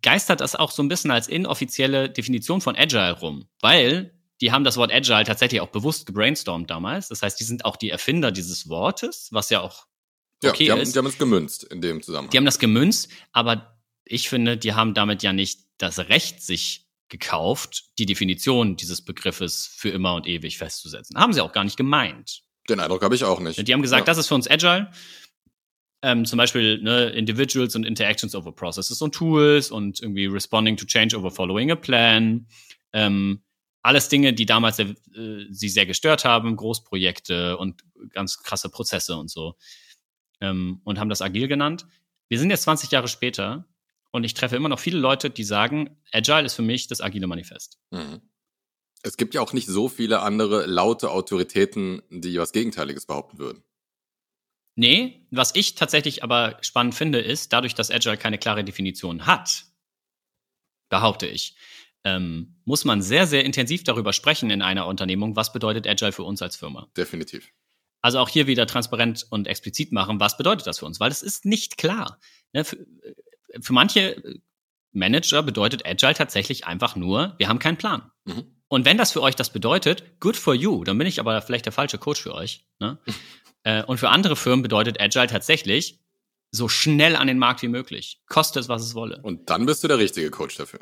geistert 0.00 0.40
das 0.40 0.56
auch 0.56 0.70
so 0.70 0.82
ein 0.82 0.88
bisschen 0.88 1.10
als 1.10 1.28
inoffizielle 1.28 2.08
Definition 2.08 2.62
von 2.62 2.76
Agile 2.76 3.12
rum, 3.20 3.44
weil 3.60 4.14
die 4.42 4.50
haben 4.50 4.64
das 4.64 4.76
Wort 4.76 4.92
Agile 4.92 5.24
tatsächlich 5.24 5.60
auch 5.60 5.68
bewusst 5.68 6.04
gebrainstormt 6.04 6.68
damals. 6.68 7.08
Das 7.08 7.22
heißt, 7.22 7.38
die 7.38 7.44
sind 7.44 7.64
auch 7.64 7.76
die 7.76 7.90
Erfinder 7.90 8.32
dieses 8.32 8.68
Wortes, 8.68 9.28
was 9.30 9.48
ja 9.50 9.60
auch 9.60 9.86
Ja, 10.42 10.50
okay 10.50 10.64
die, 10.64 10.72
haben, 10.72 10.80
ist. 10.80 10.94
die 10.94 10.98
haben 10.98 11.06
es 11.06 11.16
gemünzt 11.16 11.62
in 11.62 11.80
dem 11.80 12.02
Zusammenhang. 12.02 12.30
Die 12.32 12.36
haben 12.36 12.44
das 12.44 12.58
gemünzt, 12.58 13.08
aber 13.32 13.78
ich 14.04 14.28
finde, 14.28 14.58
die 14.58 14.74
haben 14.74 14.94
damit 14.94 15.22
ja 15.22 15.32
nicht 15.32 15.60
das 15.78 16.00
Recht 16.00 16.42
sich 16.42 16.88
gekauft, 17.08 17.84
die 17.98 18.06
Definition 18.06 18.74
dieses 18.76 19.04
Begriffes 19.04 19.66
für 19.66 19.90
immer 19.90 20.14
und 20.14 20.26
ewig 20.26 20.58
festzusetzen. 20.58 21.16
Haben 21.16 21.32
sie 21.32 21.40
auch 21.40 21.52
gar 21.52 21.62
nicht 21.62 21.76
gemeint. 21.76 22.42
Den 22.68 22.80
Eindruck 22.80 23.04
habe 23.04 23.14
ich 23.14 23.22
auch 23.22 23.38
nicht. 23.38 23.66
Die 23.66 23.72
haben 23.72 23.82
gesagt, 23.82 24.02
ja. 24.02 24.06
das 24.06 24.18
ist 24.18 24.26
für 24.26 24.34
uns 24.34 24.50
Agile. 24.50 24.90
Ähm, 26.02 26.24
zum 26.24 26.36
Beispiel 26.36 26.82
ne, 26.82 27.10
Individuals 27.10 27.76
und 27.76 27.84
Interactions 27.84 28.34
over 28.34 28.50
Processes 28.50 29.00
und 29.02 29.14
Tools 29.14 29.70
und 29.70 30.00
irgendwie 30.00 30.26
Responding 30.26 30.76
to 30.76 30.84
Change 30.84 31.16
over 31.16 31.30
Following 31.30 31.70
a 31.70 31.76
Plan. 31.76 32.48
Ähm, 32.92 33.42
alles 33.82 34.08
Dinge, 34.08 34.32
die 34.32 34.46
damals 34.46 34.78
äh, 34.78 34.94
sie 35.50 35.68
sehr 35.68 35.86
gestört 35.86 36.24
haben, 36.24 36.56
Großprojekte 36.56 37.58
und 37.58 37.84
ganz 38.10 38.42
krasse 38.42 38.68
Prozesse 38.68 39.16
und 39.16 39.30
so. 39.30 39.56
Ähm, 40.40 40.80
und 40.84 40.98
haben 40.98 41.08
das 41.08 41.22
agil 41.22 41.48
genannt. 41.48 41.86
Wir 42.28 42.38
sind 42.38 42.50
jetzt 42.50 42.62
20 42.62 42.90
Jahre 42.90 43.08
später 43.08 43.66
und 44.12 44.24
ich 44.24 44.34
treffe 44.34 44.56
immer 44.56 44.68
noch 44.68 44.78
viele 44.78 44.98
Leute, 44.98 45.30
die 45.30 45.44
sagen, 45.44 45.96
Agile 46.12 46.44
ist 46.44 46.54
für 46.54 46.62
mich 46.62 46.86
das 46.86 47.00
agile 47.00 47.26
Manifest. 47.26 47.78
Mhm. 47.90 48.22
Es 49.02 49.16
gibt 49.16 49.34
ja 49.34 49.40
auch 49.40 49.52
nicht 49.52 49.66
so 49.66 49.88
viele 49.88 50.20
andere 50.20 50.66
laute 50.66 51.10
Autoritäten, 51.10 52.02
die 52.10 52.38
was 52.38 52.52
Gegenteiliges 52.52 53.06
behaupten 53.06 53.38
würden. 53.38 53.64
Nee, 54.74 55.26
was 55.30 55.54
ich 55.54 55.74
tatsächlich 55.74 56.22
aber 56.22 56.58
spannend 56.62 56.94
finde, 56.94 57.20
ist, 57.20 57.52
dadurch, 57.52 57.74
dass 57.74 57.90
Agile 57.90 58.16
keine 58.16 58.38
klare 58.38 58.64
Definition 58.64 59.26
hat, 59.26 59.64
behaupte 60.88 61.26
ich, 61.26 61.56
ähm, 62.04 62.56
muss 62.64 62.84
man 62.84 63.02
sehr, 63.02 63.26
sehr 63.26 63.44
intensiv 63.44 63.84
darüber 63.84 64.12
sprechen 64.12 64.50
in 64.50 64.62
einer 64.62 64.86
Unternehmung, 64.86 65.36
was 65.36 65.52
bedeutet 65.52 65.86
Agile 65.86 66.12
für 66.12 66.24
uns 66.24 66.42
als 66.42 66.56
Firma. 66.56 66.88
Definitiv. 66.96 67.50
Also 68.00 68.18
auch 68.18 68.28
hier 68.28 68.46
wieder 68.46 68.66
transparent 68.66 69.26
und 69.30 69.46
explizit 69.46 69.92
machen, 69.92 70.18
was 70.18 70.36
bedeutet 70.36 70.66
das 70.66 70.80
für 70.80 70.86
uns, 70.86 70.98
weil 70.98 71.10
es 71.10 71.22
ist 71.22 71.44
nicht 71.44 71.78
klar. 71.78 72.18
Ne, 72.52 72.64
für, 72.64 72.84
für 73.60 73.72
manche 73.72 74.40
Manager 74.92 75.42
bedeutet 75.42 75.86
Agile 75.86 76.14
tatsächlich 76.14 76.66
einfach 76.66 76.96
nur, 76.96 77.34
wir 77.38 77.48
haben 77.48 77.58
keinen 77.58 77.76
Plan. 77.76 78.10
Mhm. 78.24 78.44
Und 78.68 78.84
wenn 78.84 78.98
das 78.98 79.12
für 79.12 79.22
euch 79.22 79.36
das 79.36 79.50
bedeutet, 79.50 80.18
good 80.18 80.36
for 80.36 80.54
you, 80.54 80.82
dann 80.84 80.98
bin 80.98 81.06
ich 81.06 81.20
aber 81.20 81.40
vielleicht 81.42 81.66
der 81.66 81.72
falsche 81.72 81.98
Coach 81.98 82.22
für 82.22 82.34
euch. 82.34 82.66
Ne? 82.78 82.98
Äh, 83.64 83.84
Und 83.84 83.98
für 83.98 84.08
andere 84.08 84.34
Firmen 84.34 84.60
bedeutet 84.60 85.00
Agile 85.00 85.28
tatsächlich 85.28 86.00
so 86.50 86.68
schnell 86.68 87.14
an 87.14 87.28
den 87.28 87.38
Markt 87.38 87.62
wie 87.62 87.68
möglich. 87.68 88.20
Koste 88.26 88.58
es, 88.58 88.68
was 88.68 88.82
es 88.82 88.96
wolle. 88.96 89.20
Und 89.22 89.50
dann 89.50 89.66
bist 89.66 89.84
du 89.84 89.88
der 89.88 89.98
richtige 89.98 90.32
Coach 90.32 90.56
dafür. 90.56 90.80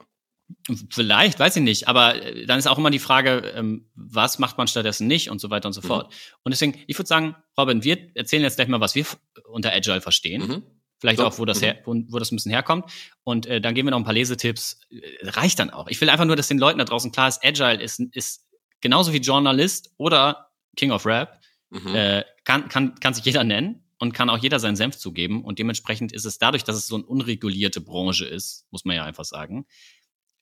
Vielleicht, 0.90 1.38
weiß 1.38 1.56
ich 1.56 1.62
nicht. 1.62 1.88
Aber 1.88 2.14
äh, 2.22 2.46
dann 2.46 2.58
ist 2.58 2.66
auch 2.66 2.78
immer 2.78 2.90
die 2.90 2.98
Frage, 2.98 3.52
ähm, 3.56 3.88
was 3.94 4.38
macht 4.38 4.58
man 4.58 4.66
stattdessen 4.68 5.06
nicht 5.06 5.30
und 5.30 5.40
so 5.40 5.50
weiter 5.50 5.66
und 5.68 5.72
so 5.72 5.80
Mhm. 5.80 5.86
fort. 5.86 6.14
Und 6.42 6.50
deswegen, 6.52 6.78
ich 6.86 6.98
würde 6.98 7.08
sagen, 7.08 7.36
Robin, 7.58 7.84
wir 7.84 7.98
erzählen 8.14 8.42
jetzt 8.42 8.56
gleich 8.56 8.68
mal, 8.68 8.80
was 8.80 8.94
wir 8.94 9.06
unter 9.44 9.72
Agile 9.72 10.00
verstehen. 10.00 10.46
Mhm. 10.46 10.62
Vielleicht 10.98 11.18
So, 11.18 11.26
auch, 11.26 11.38
wo 11.38 11.44
das, 11.44 11.60
mhm. 11.60 11.64
her, 11.64 11.78
wo, 11.84 11.94
wo 12.08 12.18
das 12.18 12.30
ein 12.30 12.36
bisschen 12.36 12.52
herkommt. 12.52 12.84
Und 13.24 13.46
äh, 13.46 13.60
dann 13.60 13.74
geben 13.74 13.86
wir 13.88 13.90
noch 13.92 13.98
ein 13.98 14.04
paar 14.04 14.12
Lesetipps. 14.12 14.80
Äh, 14.90 15.00
Reicht 15.30 15.58
dann 15.58 15.70
auch. 15.70 15.88
Ich 15.88 16.00
will 16.00 16.10
einfach 16.10 16.26
nur, 16.26 16.36
dass 16.36 16.48
den 16.48 16.58
Leuten 16.58 16.78
da 16.78 16.84
draußen 16.84 17.10
klar 17.12 17.28
ist, 17.28 17.44
Agile 17.44 17.80
ist, 17.82 18.00
ist 18.12 18.46
genauso 18.80 19.12
wie 19.12 19.18
Journalist 19.18 19.92
oder 19.96 20.50
King 20.76 20.90
of 20.92 21.06
Rap. 21.06 21.40
Mhm. 21.70 21.94
Äh, 21.94 22.24
kann, 22.44 22.68
kann, 22.68 22.94
kann 23.00 23.14
sich 23.14 23.24
jeder 23.24 23.44
nennen 23.44 23.84
und 23.98 24.12
kann 24.12 24.28
auch 24.28 24.38
jeder 24.38 24.58
seinen 24.58 24.76
Senf 24.76 24.96
zugeben. 24.96 25.44
Und 25.44 25.58
dementsprechend 25.58 26.12
ist 26.12 26.24
es 26.24 26.38
dadurch, 26.38 26.64
dass 26.64 26.76
es 26.76 26.86
so 26.86 26.96
eine 26.96 27.04
unregulierte 27.04 27.80
Branche 27.80 28.26
ist, 28.26 28.66
muss 28.70 28.84
man 28.84 28.96
ja 28.96 29.04
einfach 29.04 29.24
sagen, 29.24 29.66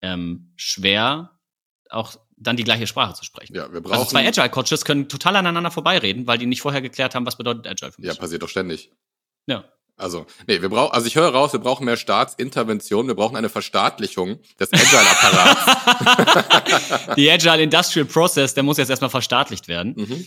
ähm, 0.03 0.53
schwer, 0.57 1.39
auch 1.91 2.17
dann 2.37 2.57
die 2.57 2.65
gleiche 2.65 2.87
Sprache 2.87 3.15
zu 3.15 3.25
sprechen. 3.25 3.55
ja, 3.57 3.69
wir 3.73 3.79
Also 3.79 3.89
brauchen. 3.89 4.09
zwei 4.09 4.27
Agile-Coaches 4.29 4.85
können 4.85 5.09
total 5.09 5.35
aneinander 5.37 5.71
vorbeireden, 5.71 6.27
weil 6.27 6.39
die 6.39 6.47
nicht 6.47 6.61
vorher 6.61 6.81
geklärt 6.81 7.15
haben, 7.15 7.27
was 7.27 7.37
bedeutet 7.37 7.67
Agile 7.67 7.91
für 7.93 8.01
mich. 8.01 8.09
ja, 8.09 8.15
passiert 8.17 8.43
doch 8.43 8.49
ständig. 8.49 8.91
ja. 9.47 9.65
Also, 10.01 10.27
nee, 10.47 10.63
wir 10.63 10.69
brauchen, 10.69 10.93
also 10.95 11.09
ich 11.09 11.17
höre 11.17 11.35
raus, 11.35 11.53
wir 11.53 11.59
brauchen 11.59 11.85
mehr 11.85 11.97
Staatsintervention, 11.97 13.09
wir 13.09 13.17
brauchen 13.17 13.37
eine 13.37 13.49
Verstaatlichung 13.49 14.39
des 14.61 14.73
Agile-Apparats. 14.73 15.67
Die 17.17 17.29
Agile 17.29 17.61
Industrial 17.63 18.07
Process, 18.07 18.55
der 18.55 18.63
muss 18.63 18.77
jetzt 18.77 18.91
erstmal 18.91 19.11
verstaatlicht 19.11 19.67
werden. 19.67 19.95
mhm. 19.97 20.25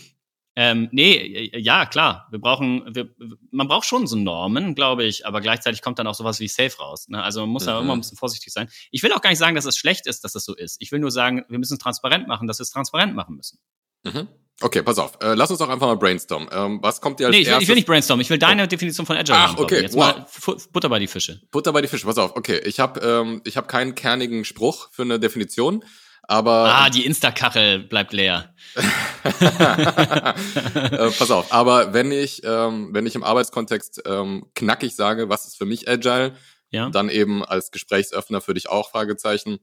Ähm, 0.54 0.88
nee, 0.92 1.50
ja, 1.56 1.86
klar. 1.86 2.28
Wir 2.30 2.38
brauchen, 2.38 2.84
wir, 2.94 3.08
man 3.50 3.68
braucht 3.68 3.86
schon 3.86 4.06
so 4.06 4.16
Normen, 4.16 4.74
glaube 4.74 5.04
ich, 5.04 5.26
aber 5.26 5.40
gleichzeitig 5.40 5.80
kommt 5.80 5.98
dann 5.98 6.06
auch 6.06 6.14
sowas 6.14 6.40
wie 6.40 6.48
Safe 6.48 6.76
raus. 6.78 7.08
Ne? 7.08 7.22
Also 7.22 7.40
man 7.40 7.48
muss 7.50 7.64
da 7.64 7.78
Mhm. 7.78 7.84
immer 7.86 7.92
ein 7.94 8.00
bisschen 8.00 8.18
vorsichtig 8.18 8.52
sein. 8.52 8.68
Ich 8.90 9.02
will 9.02 9.12
auch 9.12 9.22
gar 9.22 9.30
nicht 9.30 9.38
sagen, 9.38 9.54
dass 9.56 9.64
es 9.64 9.76
schlecht 9.78 10.06
ist, 10.06 10.24
dass 10.24 10.32
das 10.32 10.44
so 10.44 10.54
ist. 10.54 10.76
Ich 10.80 10.92
will 10.92 10.98
nur 10.98 11.10
sagen, 11.10 11.44
wir 11.48 11.58
müssen 11.58 11.74
es 11.74 11.78
transparent 11.78 12.28
machen, 12.28 12.46
dass 12.48 12.58
wir 12.58 12.64
es 12.64 12.70
transparent 12.70 13.14
machen 13.14 13.36
müssen. 13.36 13.58
Mhm. 14.04 14.28
Okay, 14.60 14.82
pass 14.82 14.98
auf. 14.98 15.16
Äh, 15.22 15.34
lass 15.34 15.50
uns 15.50 15.58
doch 15.58 15.68
einfach 15.70 15.86
mal 15.86 15.96
brainstormen. 15.96 16.48
Ähm, 16.52 16.78
was 16.82 17.00
kommt 17.00 17.18
dir 17.18 17.26
als 17.28 17.34
Nee, 17.34 17.40
ich 17.40 17.46
will, 17.46 17.52
erstes? 17.52 17.62
ich 17.62 17.68
will 17.70 17.74
nicht 17.76 17.86
brainstormen. 17.86 18.20
Ich 18.20 18.28
will 18.30 18.38
deine 18.38 18.68
Definition 18.68 19.06
von 19.06 19.16
Agile 19.16 19.38
Ach, 19.38 19.56
okay, 19.56 19.80
Jetzt 19.80 19.94
wow. 19.96 20.46
mal 20.46 20.56
Butter 20.72 20.88
bei 20.90 20.98
die 20.98 21.06
Fische. 21.06 21.40
Butter 21.50 21.72
bei 21.72 21.80
die 21.80 21.88
Fische, 21.88 22.04
pass 22.06 22.18
auf. 22.18 22.36
Okay, 22.36 22.58
ich 22.64 22.78
habe 22.78 23.00
ähm, 23.00 23.40
ich 23.44 23.56
hab 23.56 23.66
keinen 23.68 23.94
kernigen 23.94 24.44
Spruch 24.44 24.90
für 24.92 25.02
eine 25.02 25.18
Definition, 25.18 25.82
aber 26.22 26.74
Ah, 26.74 26.90
die 26.90 27.04
Insta-Kachel 27.04 27.80
bleibt 27.80 28.12
leer. 28.12 28.54
äh, 29.40 31.10
pass 31.10 31.30
auf. 31.30 31.52
Aber 31.52 31.92
wenn 31.92 32.10
ich 32.12 32.42
ähm, 32.44 32.90
wenn 32.92 33.06
ich 33.06 33.14
im 33.14 33.22
Arbeitskontext 33.24 34.02
ähm, 34.06 34.46
knackig 34.54 34.94
sage, 34.94 35.28
was 35.28 35.46
ist 35.46 35.56
für 35.58 35.66
mich 35.66 35.88
Agile, 35.88 36.34
Ja. 36.70 36.88
dann 36.90 37.08
eben 37.08 37.44
als 37.44 37.70
Gesprächsöffner 37.70 38.40
für 38.40 38.54
dich 38.54 38.68
auch 38.68 38.90
Fragezeichen. 38.90 39.58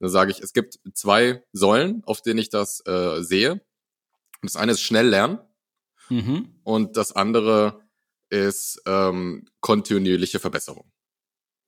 Dann 0.00 0.10
sage 0.10 0.30
ich, 0.32 0.40
es 0.40 0.52
gibt 0.52 0.78
zwei 0.94 1.42
Säulen, 1.52 2.02
auf 2.06 2.22
denen 2.22 2.38
ich 2.38 2.48
das 2.50 2.84
äh, 2.86 3.22
sehe. 3.22 3.60
Das 4.42 4.56
eine 4.56 4.72
ist 4.72 4.80
schnell 4.82 5.08
lernen 5.08 5.38
Mhm. 6.08 6.56
und 6.64 6.96
das 6.96 7.12
andere 7.12 7.80
ist 8.28 8.82
ähm, 8.86 9.46
kontinuierliche 9.60 10.40
Verbesserung. 10.40 10.90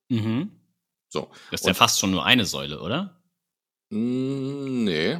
Mhm. 0.09 0.61
So. 1.09 1.31
Das 1.51 1.61
ist 1.61 1.67
ja 1.67 1.71
Und- 1.71 1.77
fast 1.77 2.01
schon 2.01 2.11
nur 2.11 2.25
eine 2.27 2.45
Säule, 2.45 2.81
oder? 2.81 3.23
Mm, 3.95 4.85
nee. 4.85 5.19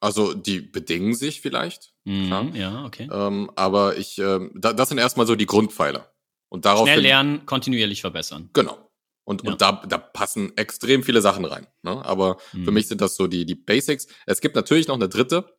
Also 0.00 0.34
die 0.34 0.60
bedingen 0.60 1.14
sich 1.14 1.40
vielleicht. 1.40 1.92
Mhm. 2.04 2.50
Ja, 2.54 2.84
okay. 2.84 3.08
ähm, 3.12 3.50
aber 3.54 3.96
ich, 3.96 4.18
ähm, 4.18 4.50
da, 4.54 4.72
das 4.72 4.88
sind 4.88 4.98
erstmal 4.98 5.26
so 5.26 5.36
die 5.36 5.46
Grundpfeiler. 5.46 6.12
Und 6.48 6.64
darauf 6.64 6.86
Schnell 6.86 7.00
lernen, 7.00 7.46
kontinuierlich 7.46 8.00
verbessern. 8.00 8.50
Genau. 8.52 8.90
Und, 9.24 9.44
Ja. 9.44 9.52
und 9.52 9.62
da, 9.62 9.72
da 9.88 9.98
passen 9.98 10.56
extrem 10.56 11.02
viele 11.04 11.20
Sachen 11.22 11.44
rein. 11.44 11.66
Ne? 11.82 12.04
Aber 12.04 12.38
für 12.50 12.58
Mhm. 12.58 12.74
mich 12.74 12.88
sind 12.88 13.00
das 13.00 13.16
so 13.16 13.26
die, 13.28 13.46
die 13.46 13.54
Basics. 13.54 14.06
Es 14.26 14.40
gibt 14.40 14.56
natürlich 14.56 14.88
noch 14.88 14.96
eine 14.96 15.08
dritte, 15.08 15.56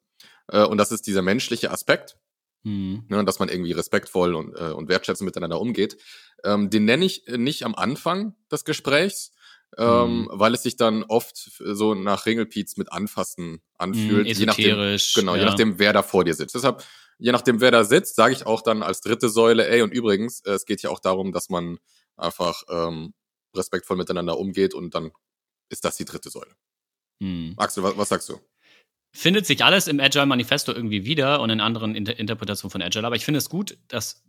äh, 0.50 0.63
und 0.65 0.77
das 0.77 0.92
ist 0.92 1.08
dieser 1.08 1.22
menschliche 1.22 1.72
Aspekt, 1.72 2.18
Mhm. 2.63 3.06
ne? 3.10 3.24
dass 3.25 3.39
man 3.39 3.50
irgendwie 3.50 3.72
respektvoll 3.72 4.36
und, 4.36 4.53
äh, 4.56 4.72
und 4.72 4.89
wertschätzend 4.89 5.25
miteinander 5.25 5.60
umgeht. 5.62 5.98
Ähm, 6.44 6.70
den 6.70 6.84
nenne 6.86 7.06
ich 7.06 7.24
nicht 7.27 7.63
am 7.63 7.74
Anfang 7.75 8.36
des 8.51 8.65
Gesprächs, 8.65 9.32
ähm, 9.77 10.22
Mhm. 10.24 10.30
weil 10.32 10.53
es 10.53 10.63
sich 10.63 10.75
dann 10.75 11.03
oft 11.03 11.36
so 11.60 11.94
nach 11.96 12.25
Ringelpiez 12.25 12.77
mit 12.77 12.92
Anfassen 12.92 13.62
anfühlt. 13.77 14.27
Mhm, 14.27 14.34
je 14.34 14.46
nachdem, 14.46 14.65
esoterisch. 14.65 15.13
genau, 15.13 15.36
je 15.36 15.42
ja. 15.42 15.48
nachdem, 15.48 15.80
wer 15.80 15.94
da 15.94 16.03
vor 16.03 16.24
dir 16.24 16.34
sitzt. 16.34 16.56
Deshalb, 16.56 16.84
je 17.20 17.32
nachdem, 17.32 17.60
wer 17.62 17.72
da 17.72 17.84
sitzt, 17.84 18.15
sage 18.15 18.34
ich 18.34 18.46
auch 18.46 18.62
dann 18.62 18.84
als 18.84 19.01
dritte 19.01 19.30
Säule, 19.30 19.68
ey, 19.68 19.82
und 19.82 19.92
übrigens, 19.92 20.42
äh, 20.42 20.51
es 20.51 20.65
geht 20.65 20.82
ja 20.82 20.89
auch 20.89 21.00
darum, 21.00 21.32
dass 21.32 21.50
man 21.50 21.80
einfach 22.18 22.63
ähm, 22.70 23.13
respektvoll 23.56 23.98
miteinander 23.98 24.38
umgeht 24.38 24.74
und 24.74 24.94
dann 24.96 25.12
ist 25.70 25.86
das 25.86 25.96
die 25.98 26.06
dritte 26.06 26.30
Säule. 26.30 26.56
Mhm. 27.20 27.53
Axel, 27.58 27.84
was, 27.84 27.98
was 27.98 28.10
sagst 28.10 28.30
du? 28.30 28.39
findet 29.15 29.46
sich 29.46 29.63
alles 29.63 29.88
im 29.88 30.00
Agile 30.00 30.25
Manifesto 30.25 30.72
irgendwie 30.74 31.06
wieder 31.06 31.39
und 31.39 31.51
in 31.51 31.62
anderen 31.62 31.94
Inter 31.94 32.18
Interpretationen 32.18 32.72
von 32.72 32.82
Agile. 32.82 33.06
Aber 33.06 33.15
ich 33.15 33.24
finde 33.25 33.38
es 33.38 33.48
gut, 33.48 33.77
dass 33.88 34.24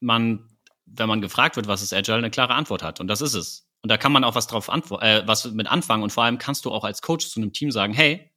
man, 0.00 0.48
wenn 0.86 1.06
man 1.06 1.20
gefragt 1.20 1.56
wird, 1.56 1.68
was 1.68 1.82
ist 1.82 1.92
Agile, 1.92 2.16
eine 2.16 2.30
klare 2.30 2.54
Antwort 2.54 2.82
hat. 2.82 2.98
Und 2.98 3.08
das 3.08 3.20
ist 3.20 3.34
es. 3.34 3.65
Und 3.86 3.88
da 3.88 3.98
kann 3.98 4.10
man 4.10 4.24
auch 4.24 4.34
was 4.34 4.48
drauf 4.48 4.68
antwo- 4.68 5.00
äh, 5.00 5.22
was 5.28 5.44
mit 5.52 5.68
anfangen. 5.68 6.02
Und 6.02 6.10
vor 6.10 6.24
allem 6.24 6.38
kannst 6.38 6.64
du 6.64 6.72
auch 6.72 6.82
als 6.82 7.02
Coach 7.02 7.28
zu 7.28 7.38
einem 7.38 7.52
Team 7.52 7.70
sagen, 7.70 7.92
hey, 7.92 8.32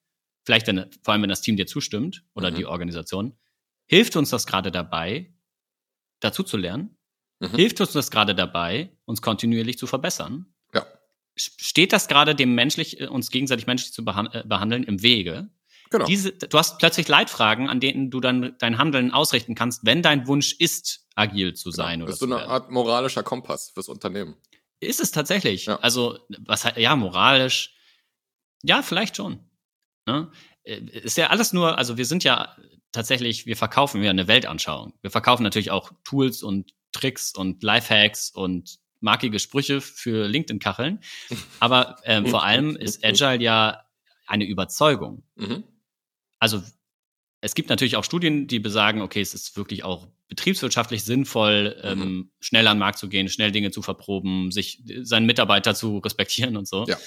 vielleicht 0.45 0.67
wenn, 0.67 0.85
vor 1.01 1.11
allem 1.13 1.23
wenn 1.23 1.29
das 1.29 1.41
Team 1.41 1.57
dir 1.57 1.65
zustimmt 1.65 2.23
oder 2.35 2.51
Mhm. 2.51 2.55
die 2.55 2.65
Organisation, 2.67 3.35
hilft 3.87 4.15
uns 4.15 4.29
das 4.29 4.45
gerade 4.45 4.69
dabei, 4.71 5.33
dazu 6.19 6.43
zu 6.43 6.55
lernen? 6.55 6.95
Mhm. 7.39 7.55
Hilft 7.55 7.81
uns 7.81 7.93
das 7.93 8.11
gerade 8.11 8.35
dabei, 8.35 8.95
uns 9.05 9.23
kontinuierlich 9.23 9.79
zu 9.79 9.87
verbessern? 9.87 10.53
Ja. 10.71 10.85
Steht 11.35 11.93
das 11.93 12.07
gerade 12.07 12.35
dem 12.35 12.53
menschlich, 12.53 12.99
äh, 13.01 13.07
uns 13.07 13.31
gegenseitig 13.31 13.65
menschlich 13.65 13.91
zu 13.91 14.05
behan 14.05 14.27
äh, 14.27 14.43
behandeln 14.45 14.83
im 14.83 15.01
Wege? 15.01 15.49
Genau. 15.89 16.05
Diese, 16.05 16.31
du 16.33 16.57
hast 16.59 16.77
plötzlich 16.77 17.07
Leitfragen, 17.07 17.67
an 17.69 17.79
denen 17.79 18.11
du 18.11 18.19
dann 18.19 18.55
dein 18.59 18.77
Handeln 18.77 19.09
ausrichten 19.11 19.55
kannst, 19.55 19.83
wenn 19.83 20.03
dein 20.03 20.27
Wunsch 20.27 20.53
ist, 20.53 21.07
agil 21.15 21.55
zu 21.55 21.71
sein 21.71 22.01
das 22.01 22.05
oder 22.05 22.13
ist 22.13 22.19
so 22.19 22.25
eine 22.27 22.35
werden. 22.35 22.51
Art 22.51 22.69
moralischer 22.69 23.23
Kompass 23.23 23.71
fürs 23.71 23.87
Unternehmen. 23.89 24.35
Ist 24.79 24.99
es 24.99 25.11
tatsächlich? 25.11 25.65
Ja. 25.65 25.77
Also, 25.77 26.19
was 26.39 26.65
ja, 26.75 26.95
moralisch, 26.95 27.75
ja, 28.63 28.81
vielleicht 28.81 29.15
schon. 29.17 29.39
Ne? 30.05 30.31
Äh, 30.63 30.77
Ist 30.77 31.17
ja 31.17 31.27
alles 31.27 31.53
nur, 31.53 31.77
also 31.77 31.97
wir 31.97 32.05
sind 32.05 32.23
ja 32.23 32.55
tatsächlich, 32.91 33.45
wir 33.45 33.57
verkaufen 33.57 34.01
ja 34.03 34.09
eine 34.09 34.27
Weltanschauung. 34.27 34.93
Wir 35.01 35.11
verkaufen 35.11 35.43
natürlich 35.43 35.71
auch 35.71 35.91
Tools 36.03 36.43
und 36.43 36.73
Tricks 36.91 37.33
und 37.33 37.61
Lifehacks 37.61 38.31
und 38.31 38.79
markige 38.99 39.39
Sprüche 39.39 39.81
für 39.81 40.27
LinkedIn-Kacheln. 40.27 40.99
Aber 41.59 41.97
ähm, 42.03 42.27
vor 42.27 42.43
allem 42.43 42.75
ist 42.75 43.03
Agile 43.05 43.41
ja 43.41 43.85
eine 44.27 44.45
Überzeugung. 44.45 45.23
Mhm. 45.35 45.63
also 46.39 46.61
es 47.41 47.55
gibt 47.55 47.69
natürlich 47.69 47.95
auch 47.95 48.03
Studien, 48.03 48.47
die 48.47 48.59
besagen, 48.59 49.01
okay, 49.01 49.21
es 49.21 49.33
ist 49.33 49.55
wirklich 49.55 49.83
auch 49.83 50.07
betriebswirtschaftlich 50.27 51.03
sinnvoll, 51.03 51.79
ähm, 51.83 52.31
schnell 52.39 52.67
an 52.67 52.77
den 52.77 52.79
Markt 52.79 52.99
zu 52.99 53.07
gehen, 53.09 53.29
schnell 53.29 53.51
Dinge 53.51 53.71
zu 53.71 53.81
verproben, 53.81 54.51
sich 54.51 54.83
seinen 55.01 55.25
Mitarbeiter 55.25 55.73
zu 55.73 55.99
respektieren 55.99 56.57
und 56.57 56.67
so. 56.67 56.85
Ja. 56.87 56.97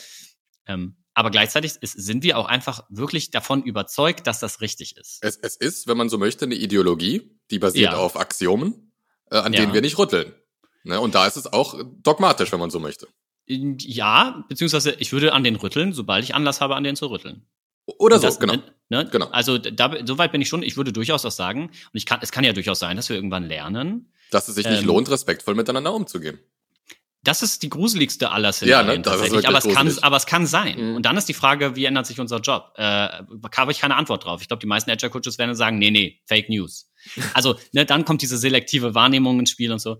Ähm, 0.66 0.96
aber 1.14 1.30
gleichzeitig 1.30 1.72
ist, 1.80 1.92
sind 1.92 2.24
wir 2.24 2.38
auch 2.38 2.46
einfach 2.46 2.84
wirklich 2.88 3.30
davon 3.30 3.62
überzeugt, 3.62 4.26
dass 4.26 4.40
das 4.40 4.60
richtig 4.60 4.96
ist. 4.96 5.18
Es, 5.22 5.36
es 5.36 5.56
ist, 5.56 5.86
wenn 5.86 5.96
man 5.96 6.08
so 6.08 6.16
möchte, 6.18 6.46
eine 6.46 6.54
Ideologie, 6.54 7.38
die 7.50 7.58
basiert 7.58 7.92
Ja. 7.92 7.98
auf 7.98 8.16
Axiomen, 8.16 8.92
äh, 9.30 9.36
an 9.36 9.52
Ja. 9.52 9.60
denen 9.60 9.74
wir 9.74 9.82
nicht 9.82 9.98
rütteln. 9.98 10.32
Ne? 10.84 10.98
Und 11.00 11.14
da 11.14 11.26
ist 11.26 11.36
es 11.36 11.46
auch 11.52 11.78
dogmatisch, 12.02 12.50
wenn 12.52 12.60
man 12.60 12.70
so 12.70 12.80
möchte. 12.80 13.06
Ja, 13.46 14.44
beziehungsweise 14.48 14.92
ich 14.98 15.12
würde 15.12 15.32
an 15.32 15.44
den 15.44 15.56
rütteln, 15.56 15.92
sobald 15.92 16.24
ich 16.24 16.34
Anlass 16.34 16.60
habe, 16.60 16.76
an 16.76 16.84
den 16.84 16.96
zu 16.96 17.06
rütteln. 17.10 17.46
Oder 17.86 18.18
so, 18.18 18.26
das, 18.26 18.38
genau. 18.38 18.54
Ne, 18.54 18.62
ne? 18.88 19.08
Genau. 19.10 19.26
Also 19.26 19.58
da, 19.58 19.94
so 20.04 20.18
weit 20.18 20.32
bin 20.32 20.40
ich 20.40 20.48
schon. 20.48 20.62
Ich 20.62 20.76
würde 20.76 20.92
durchaus 20.92 21.24
auch 21.24 21.30
sagen, 21.30 21.68
und 21.68 21.72
ich 21.92 22.06
kann, 22.06 22.20
es 22.22 22.30
kann 22.30 22.44
ja 22.44 22.52
durchaus 22.52 22.78
sein, 22.78 22.96
dass 22.96 23.08
wir 23.08 23.16
irgendwann 23.16 23.44
lernen, 23.44 24.12
Dass 24.30 24.48
es 24.48 24.54
sich 24.54 24.66
nicht 24.66 24.82
ähm, 24.82 24.86
lohnt, 24.86 25.10
respektvoll 25.10 25.54
miteinander 25.54 25.92
umzugehen. 25.92 26.38
Das 27.24 27.42
ist 27.42 27.62
die 27.62 27.68
gruseligste 27.68 28.32
aller 28.32 28.48
Ja, 28.48 28.52
Szenarien 28.52 28.86
ne, 28.86 29.02
das 29.02 29.14
ist 29.14 29.20
tatsächlich. 29.20 29.48
aber, 29.48 29.58
es 29.58 29.64
kann, 29.64 29.86
gruselig. 29.86 30.04
aber 30.04 30.16
es 30.16 30.26
kann 30.26 30.46
sein. 30.46 30.90
Mhm. 30.90 30.96
Und 30.96 31.06
dann 31.06 31.16
ist 31.16 31.28
die 31.28 31.34
Frage, 31.34 31.76
wie 31.76 31.84
ändert 31.84 32.06
sich 32.06 32.18
unser 32.18 32.40
Job? 32.40 32.72
Äh, 32.76 32.82
habe 33.56 33.70
ich 33.70 33.78
keine 33.78 33.94
Antwort 33.94 34.24
drauf. 34.24 34.42
Ich 34.42 34.48
glaube, 34.48 34.60
die 34.60 34.66
meisten 34.66 34.90
Agile 34.90 35.10
Coaches 35.10 35.38
werden 35.38 35.54
sagen, 35.54 35.78
nee, 35.78 35.90
nee, 35.90 36.20
Fake 36.26 36.48
News. 36.48 36.90
Also, 37.34 37.56
ne, 37.72 37.84
dann 37.84 38.04
kommt 38.04 38.22
diese 38.22 38.36
selektive 38.38 38.94
Wahrnehmung 38.94 39.38
ins 39.40 39.50
Spiel 39.50 39.72
und 39.72 39.80
so. 39.80 39.98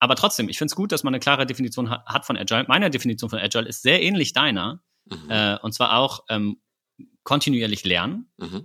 Aber 0.00 0.14
trotzdem, 0.14 0.48
ich 0.48 0.58
finde 0.58 0.70
es 0.70 0.76
gut, 0.76 0.92
dass 0.92 1.02
man 1.02 1.12
eine 1.14 1.20
klare 1.20 1.46
Definition 1.46 1.90
ha 1.90 2.04
hat 2.06 2.24
von 2.26 2.36
Agile. 2.36 2.64
Meine 2.68 2.90
Definition 2.90 3.30
von 3.30 3.38
Agile 3.38 3.68
ist 3.68 3.82
sehr 3.82 4.02
ähnlich 4.02 4.32
deiner. 4.32 4.80
Mhm. 5.06 5.30
Äh, 5.30 5.58
und 5.62 5.74
zwar 5.74 5.96
auch 5.96 6.24
ähm, 6.28 6.60
kontinuierlich 7.28 7.84
lernen. 7.84 8.26
Mhm. 8.38 8.64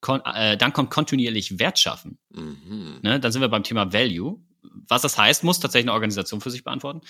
Kon 0.00 0.22
äh, 0.24 0.56
dann 0.56 0.72
kommt 0.72 0.88
kontinuierlich 0.90 1.58
Wert 1.58 1.78
schaffen. 1.78 2.18
Mhm. 2.30 3.00
Ne? 3.02 3.20
Dann 3.20 3.30
sind 3.32 3.42
wir 3.42 3.48
beim 3.50 3.64
Thema 3.64 3.92
Value. 3.92 4.40
Was 4.88 5.02
das 5.02 5.18
heißt, 5.18 5.44
muss 5.44 5.60
tatsächlich 5.60 5.84
eine 5.90 5.92
Organisation 5.92 6.40
für 6.40 6.50
sich 6.50 6.64
beantworten. 6.64 7.02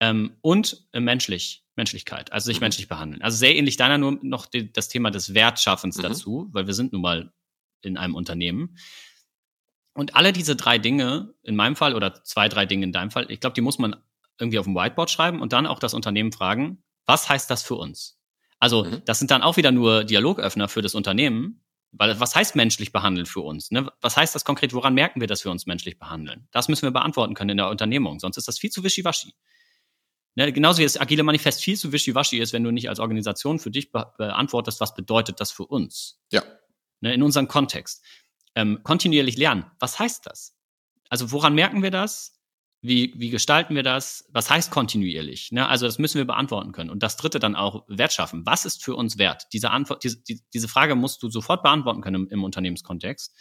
Ähm, 0.00 0.38
und 0.40 0.86
äh, 0.92 1.00
menschlich, 1.00 1.66
Menschlichkeit, 1.76 2.32
also 2.32 2.46
sich 2.46 2.60
Mhm. 2.60 2.64
menschlich 2.64 2.88
behandeln. 2.88 3.20
Also 3.20 3.36
sehr 3.36 3.54
ähnlich 3.54 3.76
deiner 3.76 3.98
nur 3.98 4.18
noch 4.22 4.46
die, 4.46 4.72
das 4.72 4.88
Thema 4.88 5.10
des 5.10 5.34
Wertschaffens 5.34 5.98
Mhm. 5.98 6.02
dazu, 6.02 6.48
weil 6.52 6.66
wir 6.66 6.72
sind 6.72 6.94
nun 6.94 7.02
mal 7.02 7.30
in 7.82 7.98
einem 7.98 8.14
Unternehmen. 8.14 8.78
Und 9.92 10.16
alle 10.16 10.32
diese 10.32 10.56
drei 10.56 10.78
Dinge, 10.78 11.34
in 11.42 11.56
meinem 11.56 11.76
Fall 11.76 11.94
oder 11.94 12.24
zwei, 12.24 12.48
drei 12.48 12.64
Dinge 12.64 12.84
in 12.84 12.92
deinem 12.92 13.10
Fall, 13.10 13.30
ich 13.30 13.40
glaube, 13.40 13.52
die 13.54 13.60
muss 13.60 13.78
man 13.78 13.96
irgendwie 14.38 14.58
auf 14.58 14.64
dem 14.64 14.74
Whiteboard 14.74 15.10
schreiben 15.10 15.42
und 15.42 15.52
dann 15.52 15.66
auch 15.66 15.78
das 15.78 15.92
Unternehmen 15.92 16.32
fragen, 16.32 16.82
was 17.04 17.28
heißt 17.28 17.50
das 17.50 17.62
für 17.62 17.74
uns? 17.74 18.19
Also, 18.60 18.84
Mhm. 18.84 19.02
das 19.06 19.18
sind 19.18 19.30
dann 19.30 19.42
auch 19.42 19.56
wieder 19.56 19.72
nur 19.72 20.04
Dialogöffner 20.04 20.68
für 20.68 20.82
das 20.82 20.94
Unternehmen, 20.94 21.62
weil 21.92 22.20
was 22.20 22.36
heißt 22.36 22.54
menschlich 22.54 22.92
behandeln 22.92 23.26
für 23.26 23.40
uns? 23.40 23.70
Ne? 23.72 23.90
Was 24.00 24.16
heißt 24.16 24.34
das 24.34 24.44
konkret? 24.44 24.72
Woran 24.74 24.94
merken 24.94 25.20
wir, 25.20 25.26
dass 25.26 25.44
wir 25.44 25.50
uns 25.50 25.66
menschlich 25.66 25.98
behandeln? 25.98 26.46
Das 26.52 26.68
müssen 26.68 26.82
wir 26.82 26.92
beantworten 26.92 27.34
können 27.34 27.50
in 27.50 27.56
der 27.56 27.68
Unternehmung, 27.68 28.20
sonst 28.20 28.36
ist 28.36 28.46
das 28.46 28.58
viel 28.58 28.70
zu 28.70 28.84
wischiwaschi. 28.84 29.34
Ne? 30.36 30.52
Genauso 30.52 30.78
wie 30.78 30.84
das 30.84 31.00
agile 31.00 31.22
Manifest 31.24 31.62
viel 31.62 31.76
zu 31.76 31.90
wischiwaschi 31.90 32.38
ist, 32.38 32.52
wenn 32.52 32.62
du 32.62 32.70
nicht 32.70 32.88
als 32.88 33.00
Organisation 33.00 33.58
für 33.58 33.70
dich 33.70 33.90
be 33.90 34.12
beantwortest, 34.18 34.80
was 34.80 34.94
bedeutet 34.94 35.40
das 35.40 35.50
für 35.50 35.64
uns? 35.66 36.20
Ja. 36.30 36.42
Ne? 37.00 37.14
In 37.14 37.22
unserem 37.22 37.48
Kontext. 37.48 38.04
Ähm, 38.54 38.80
kontinuierlich 38.84 39.36
lernen. 39.36 39.64
Was 39.80 39.98
heißt 39.98 40.26
das? 40.26 40.56
Also 41.08 41.32
woran 41.32 41.54
merken 41.54 41.82
wir 41.82 41.90
das? 41.90 42.39
Wie, 42.82 43.12
wie 43.16 43.28
gestalten 43.28 43.74
wir 43.74 43.82
das? 43.82 44.24
Was 44.30 44.48
heißt 44.48 44.70
kontinuierlich? 44.70 45.52
Ne? 45.52 45.68
Also 45.68 45.84
das 45.84 45.98
müssen 45.98 46.16
wir 46.16 46.24
beantworten 46.24 46.72
können. 46.72 46.88
Und 46.88 47.02
das 47.02 47.16
dritte 47.16 47.38
dann 47.38 47.54
auch 47.54 47.84
Wert 47.88 48.12
schaffen. 48.12 48.46
Was 48.46 48.64
ist 48.64 48.82
für 48.82 48.96
uns 48.96 49.18
wert? 49.18 49.46
Diese, 49.52 49.70
Antwort, 49.70 50.02
diese, 50.02 50.22
die, 50.22 50.40
diese 50.54 50.66
Frage 50.66 50.94
musst 50.94 51.22
du 51.22 51.30
sofort 51.30 51.62
beantworten 51.62 52.00
können 52.00 52.24
im, 52.24 52.28
im 52.28 52.44
Unternehmenskontext, 52.44 53.36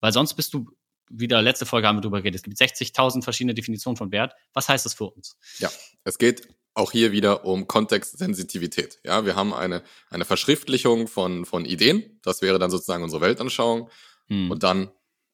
weil 0.00 0.12
sonst 0.12 0.34
bist 0.34 0.54
du 0.54 0.66
wieder 1.10 1.42
letzte 1.42 1.66
Folge 1.66 1.88
haben 1.88 1.96
wir 1.96 2.02
drüber 2.02 2.20
geredet. 2.20 2.40
Es 2.40 2.42
gibt 2.42 2.58
60.000 2.58 3.22
verschiedene 3.22 3.54
Definitionen 3.54 3.96
von 3.96 4.12
Wert. 4.12 4.34
Was 4.52 4.68
heißt 4.68 4.84
das 4.84 4.94
für 4.94 5.04
uns? 5.04 5.36
Ja, 5.58 5.70
es 6.04 6.18
geht 6.18 6.48
auch 6.74 6.92
hier 6.92 7.12
wieder 7.12 7.44
um 7.44 7.66
Kontextsensitivität. 7.66 9.00
Ja, 9.04 9.24
wir 9.24 9.34
haben 9.34 9.52
eine, 9.52 9.82
eine 10.10 10.24
Verschriftlichung 10.24 11.08
von, 11.08 11.44
von 11.44 11.64
Ideen. 11.64 12.20
Das 12.22 12.40
wäre 12.42 12.58
dann 12.58 12.70
sozusagen 12.70 13.02
unsere 13.02 13.20
Weltanschauung. 13.20 13.90
Hm. 14.28 14.50
Und 14.50 14.62
dann, 14.62 14.90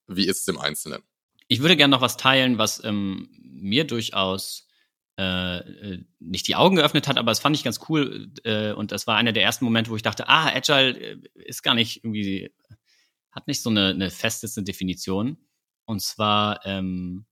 wie 0.07 0.27
ist 0.27 0.41
es 0.41 0.49
im 0.49 0.59
Einzelnen? 0.59 1.03
Ich 1.49 1.61
würde 1.61 1.77
gerne 1.77 1.93
noch 1.93 2.01
was 2.01 2.17
teilen, 2.17 2.59
was 2.59 2.83
ähm, 2.85 3.29
mir 3.43 3.87
durchaus 3.87 4.67
äh, 5.17 5.59
äh, 5.59 6.05
nicht 6.19 6.49
die 6.49 6.57
Augen 6.57 6.77
geöffnet 6.77 7.07
hat, 7.07 7.19
aber 7.19 7.31
es 7.31 7.39
fand 7.39 7.57
ich 7.57 7.63
ganz 7.63 7.81
cool. 7.89 8.33
Äh, 8.43 8.73
und 8.73 8.91
das 8.91 9.07
war 9.07 9.17
einer 9.17 9.33
der 9.33 9.45
ersten 9.45 9.65
Momente, 9.65 9.91
wo 9.91 9.97
ich 9.97 10.03
dachte, 10.03 10.29
ah, 10.29 10.49
Agile 10.53 10.99
äh, 10.99 11.21
ist 11.35 11.63
gar 11.63 11.75
nicht 11.75 12.03
irgendwie, 12.03 12.53
hat 13.31 13.47
nicht 13.47 13.63
so 13.63 13.71
eine, 13.71 13.91
eine 13.91 14.11
festeste 14.11 14.65
Definition. 14.65 15.37
Und 15.85 16.03
zwar 16.03 16.65
ähm, 16.67 17.27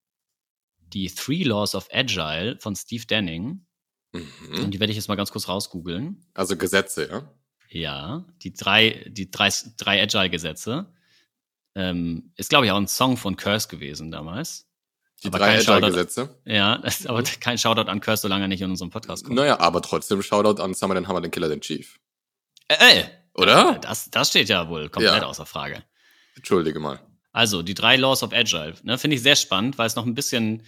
die 0.79 1.09
Three 1.09 1.43
Laws 1.43 1.75
of 1.75 1.89
Agile 1.93 2.57
von 2.61 2.77
Steve 2.77 3.07
Denning. 3.07 3.67
Mhm. 4.13 4.65
Und 4.65 4.71
die 4.73 4.79
werde 4.79 4.93
ich 4.93 4.97
jetzt 4.97 5.09
mal 5.09 5.17
ganz 5.17 5.33
kurz 5.33 5.49
rausgoogeln. 5.49 6.25
Also 6.35 6.57
Gesetze, 6.57 7.09
ja? 7.11 7.35
Ja, 7.69 8.27
die 8.43 8.53
drei, 8.53 9.07
die 9.09 9.31
drei, 9.31 9.49
drei 9.79 10.03
Agile-Gesetze. 10.03 10.93
Ähm, 11.75 12.33
ist, 12.37 12.51
glaube 12.51 12.67
ich, 12.67 12.73
auch 12.73 12.77
ein 12.77 12.89
Song 12.89 13.17
von 13.17 13.37
Curse 13.37 13.69
gewesen 13.69 14.11
damals. 14.11 14.67
Die 15.23 15.29
Aber 15.29 15.39
drei 15.39 15.57
Agile-Gesetze. 15.59 16.41
Ja, 16.45 16.75
ist 16.77 17.07
aber 17.09 17.23
kein 17.23 17.57
Shoutout 17.57 17.89
an 17.91 18.01
Curse, 18.01 18.23
solange 18.23 18.45
er 18.45 18.49
nicht 18.49 18.61
in 18.61 18.71
unserem 18.71 18.91
Podcast 18.91 19.25
kommt. 19.25 19.37
Naja, 19.37 19.61
aber 19.61 19.81
trotzdem 19.81 20.21
Shoutout 20.23 20.61
an 20.63 20.75
Summer 20.75 20.95
den 20.95 21.09
Hammer, 21.09 21.21
den 21.21 21.31
Killer, 21.31 21.49
den 21.49 21.61
Chief. 21.61 21.99
Äh, 22.69 22.75
äh, 23.01 23.05
Oder? 23.35 23.79
das, 23.81 24.11
das 24.11 24.29
steht 24.31 24.49
ja 24.49 24.69
wohl 24.69 24.89
komplett 24.89 25.23
Ja. 25.23 25.27
außer 25.27 25.47
Frage. 25.47 25.83
Entschuldige 26.37 26.81
mal. 26.81 27.01
Also, 27.33 27.63
die 27.63 27.75
drei 27.75 27.97
Laws 27.97 28.23
of 28.23 28.33
Agile, 28.33 28.75
ne, 28.83 28.99
finde 28.99 29.17
ich 29.17 29.23
sehr 29.23 29.37
spannend, 29.37 29.79
weil 29.79 29.87
es 29.87 29.97
noch 29.97 30.05
ein 30.05 30.15
bisschen, 30.15 30.65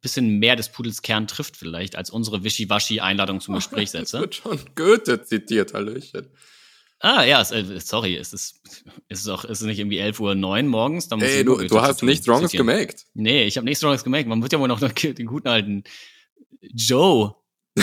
bisschen 0.00 0.38
mehr 0.40 0.56
des 0.56 0.70
Pudels 0.70 1.02
Kern 1.02 1.28
trifft 1.28 1.56
vielleicht, 1.56 1.94
als 1.94 2.10
unsere 2.10 2.42
Wischiwaschi-Einladung 2.42 3.40
zum 3.40 3.54
Gespräch 3.56 3.84
Es 3.84 3.92
setze. 3.92 4.20
wird 4.20 4.34
schon 4.34 4.58
Goethe 4.74 5.22
zitiert, 5.22 5.74
Hallöchen. 5.74 6.28
Ah, 7.04 7.24
ja, 7.24 7.40
äh, 7.40 7.80
sorry, 7.80 8.16
es 8.16 8.32
ist, 8.32 8.60
es 9.08 9.20
ist 9.22 9.28
auch, 9.28 9.44
es 9.44 9.60
ist 9.60 9.66
nicht 9.66 9.80
irgendwie 9.80 10.00
11.09 10.00 10.20
Uhr 10.20 10.62
morgens. 10.62 11.08
Da 11.08 11.16
muss 11.16 11.24
Ey, 11.26 11.44
du, 11.44 11.56
du 11.56 11.80
hast 11.80 12.00
nichts 12.04 12.24
zitieren. 12.24 12.48
gemaked. 12.48 13.06
Nee, 13.14 13.42
ich 13.42 13.56
habe 13.56 13.64
nichts 13.64 13.82
Wrongs 13.82 14.04
gemerkt. 14.04 14.28
Man 14.28 14.40
wird 14.40 14.52
ja 14.52 14.60
wohl 14.60 14.68
noch 14.68 14.78
den 14.80 15.26
guten 15.26 15.48
alten 15.48 15.82
Joe. 16.60 17.34
Äh, 17.74 17.82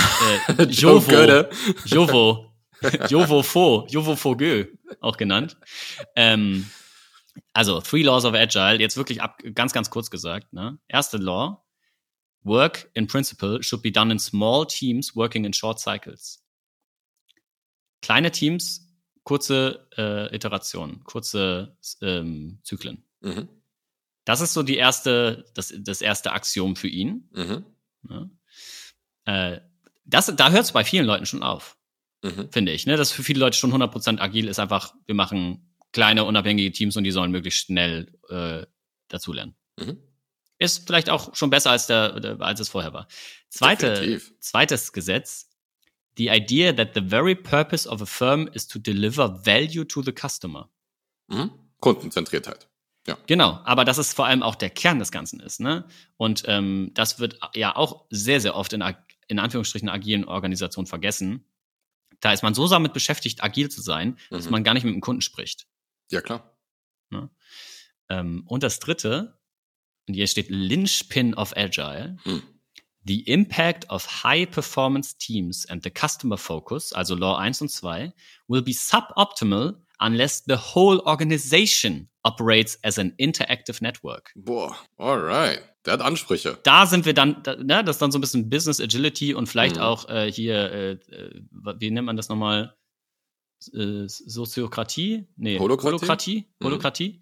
Joe 0.63 0.93
Jovo. 0.99 1.11
Goethe. 1.11 1.49
Jovo. 1.85 2.53
Jovo 3.09 3.43
Fo. 3.43 3.85
Jovo 3.89 4.15
Fogö, 4.15 4.67
auch 5.01 5.17
genannt. 5.17 5.57
Ähm, 6.15 6.69
also, 7.51 7.81
Three 7.81 8.03
Laws 8.03 8.23
of 8.23 8.33
Agile, 8.33 8.79
jetzt 8.79 8.95
wirklich 8.95 9.21
ab, 9.21 9.41
ganz, 9.53 9.73
ganz 9.73 9.89
kurz 9.89 10.09
gesagt. 10.09 10.53
Ne? 10.53 10.79
Erste 10.87 11.17
Law. 11.17 11.65
Work 12.43 12.89
in 12.93 13.07
principle 13.07 13.61
should 13.61 13.81
be 13.81 13.91
done 13.91 14.13
in 14.13 14.17
small 14.17 14.65
teams 14.65 15.13
working 15.13 15.43
in 15.43 15.51
short 15.51 15.77
cycles. 15.77 16.41
Kleine 18.01 18.31
Teams, 18.31 18.88
kurze 19.23 19.87
äh, 19.97 20.33
Iterationen, 20.35 21.03
kurze 21.03 21.77
ähm, 22.01 22.59
Zyklen. 22.63 23.03
Mhm. 23.21 23.49
Das 24.25 24.41
ist 24.41 24.53
so 24.53 24.63
die 24.63 24.77
erste, 24.77 25.45
das, 25.55 25.73
das 25.77 26.01
erste 26.01 26.31
Axiom 26.33 26.75
für 26.75 26.87
ihn. 26.87 27.29
Mhm. 27.33 27.65
Ne? 28.03 28.29
Äh, 29.25 29.59
das, 30.05 30.33
da 30.35 30.51
hört 30.51 30.63
es 30.63 30.71
bei 30.71 30.83
vielen 30.83 31.05
Leuten 31.05 31.25
schon 31.25 31.43
auf, 31.43 31.77
Mhm. 32.23 32.49
finde 32.51 32.71
ich. 32.73 32.85
Ne? 32.85 32.97
Das 32.97 33.11
für 33.11 33.23
viele 33.23 33.39
Leute 33.39 33.57
schon 33.57 33.71
100% 33.73 34.19
agil 34.19 34.47
ist 34.47 34.59
einfach, 34.59 34.93
wir 35.05 35.15
machen 35.15 35.73
kleine, 35.93 36.25
unabhängige 36.25 36.71
Teams 36.71 36.97
und 36.97 37.03
die 37.03 37.11
sollen 37.11 37.31
möglichst 37.31 37.65
schnell 37.65 38.11
äh, 38.29 38.65
dazulernen. 39.07 39.55
Mhm. 39.79 39.97
Ist 40.57 40.85
vielleicht 40.85 41.09
auch 41.09 41.33
schon 41.35 41.49
besser 41.49 41.71
als, 41.71 41.87
der, 41.87 42.19
der, 42.19 42.41
als 42.41 42.59
es 42.59 42.69
vorher 42.69 42.93
war. 42.93 43.07
Zweite, 43.49 43.93
Definitiv. 43.93 44.33
zweites 44.39 44.91
Gesetz. 44.91 45.48
The 46.19 46.29
idea 46.29 46.75
that 46.75 46.89
the 46.95 47.01
very 47.01 47.33
purpose 47.33 47.87
of 47.89 48.01
a 48.01 48.05
firm 48.05 48.49
is 48.53 48.67
to 48.67 48.77
deliver 48.77 49.29
value 49.45 49.85
to 49.85 50.03
the 50.03 50.11
customer. 50.11 50.69
Mhm. 51.29 51.49
Kundenzentriertheit. 51.79 52.67
Genau, 53.25 53.59
aber 53.63 53.85
dass 53.85 53.97
es 53.97 54.13
vor 54.13 54.27
allem 54.27 54.43
auch 54.43 54.53
der 54.55 54.69
Kern 54.69 54.99
des 54.99 55.11
Ganzen 55.11 55.39
ist, 55.39 55.59
ne? 55.59 55.87
Und 56.17 56.43
ähm, 56.45 56.91
das 56.93 57.17
wird 57.19 57.39
ja 57.55 57.75
auch 57.75 58.05
sehr, 58.11 58.39
sehr 58.39 58.53
oft 58.55 58.71
in, 58.73 58.83
in 59.27 59.39
Anführungsstrichen 59.39 59.89
agilen 59.89 60.25
Organisationen 60.25 60.85
vergessen. 60.85 61.43
Da 62.19 62.33
ist 62.33 62.43
man 62.43 62.53
so 62.53 62.67
damit 62.67 62.93
beschäftigt, 62.93 63.41
agil 63.43 63.69
zu 63.71 63.81
sein, 63.81 64.17
dass 64.29 64.45
Mhm. 64.45 64.51
man 64.51 64.63
gar 64.63 64.73
nicht 64.75 64.83
mit 64.83 64.93
dem 64.93 65.01
Kunden 65.01 65.21
spricht. 65.21 65.65
Ja, 66.11 66.21
klar. 66.21 66.55
Ähm, 68.09 68.43
und 68.45 68.61
das 68.61 68.79
dritte, 68.79 69.39
und 70.07 70.13
hier 70.15 70.27
steht 70.27 70.49
Linchpin 70.49 71.33
of 71.33 71.55
Agile, 71.55 72.17
Hm. 72.23 72.43
The 73.05 73.23
impact 73.31 73.85
of 73.89 74.05
high 74.23 74.45
performance 74.45 75.13
teams 75.17 75.65
and 75.69 75.81
the 75.83 75.89
customer 75.89 76.37
focus, 76.37 76.91
also 76.93 77.15
Law 77.15 77.37
1 77.37 77.61
und 77.61 77.69
2, 77.69 78.11
will 78.47 78.61
be 78.61 78.73
suboptimal 78.73 79.75
unless 79.99 80.43
the 80.47 80.55
whole 80.57 80.99
organization 81.05 82.09
operates 82.23 82.77
as 82.83 82.99
an 82.99 83.13
interactive 83.17 83.81
network. 83.81 84.31
Boah, 84.35 84.75
alright. 84.97 85.61
Der 85.85 85.93
hat 85.93 86.01
Ansprüche. 86.01 86.59
Da 86.63 86.85
sind 86.85 87.05
wir 87.05 87.13
dann, 87.13 87.41
da, 87.43 87.55
ne, 87.55 87.83
das 87.83 87.95
ist 87.95 88.01
dann 88.01 88.11
so 88.11 88.17
ein 88.17 88.21
bisschen 88.21 88.49
Business 88.49 88.81
Agility 88.81 89.33
und 89.33 89.47
vielleicht 89.47 89.77
Mhm. 89.77 89.81
auch 89.81 90.09
äh, 90.09 90.29
hier, 90.31 90.71
äh, 90.71 90.91
äh, 90.91 91.41
wie 91.79 91.89
nennt 91.91 92.05
man 92.05 92.17
das 92.17 92.27
nochmal? 92.27 92.75
Äh, 93.73 94.07
Soziokratie? 94.07 95.25
Nee, 95.37 95.57
Holokratie? 95.59 95.87
Holokratie. 95.91 96.45
Mhm. 96.59 96.65
Holokratie. 96.65 97.21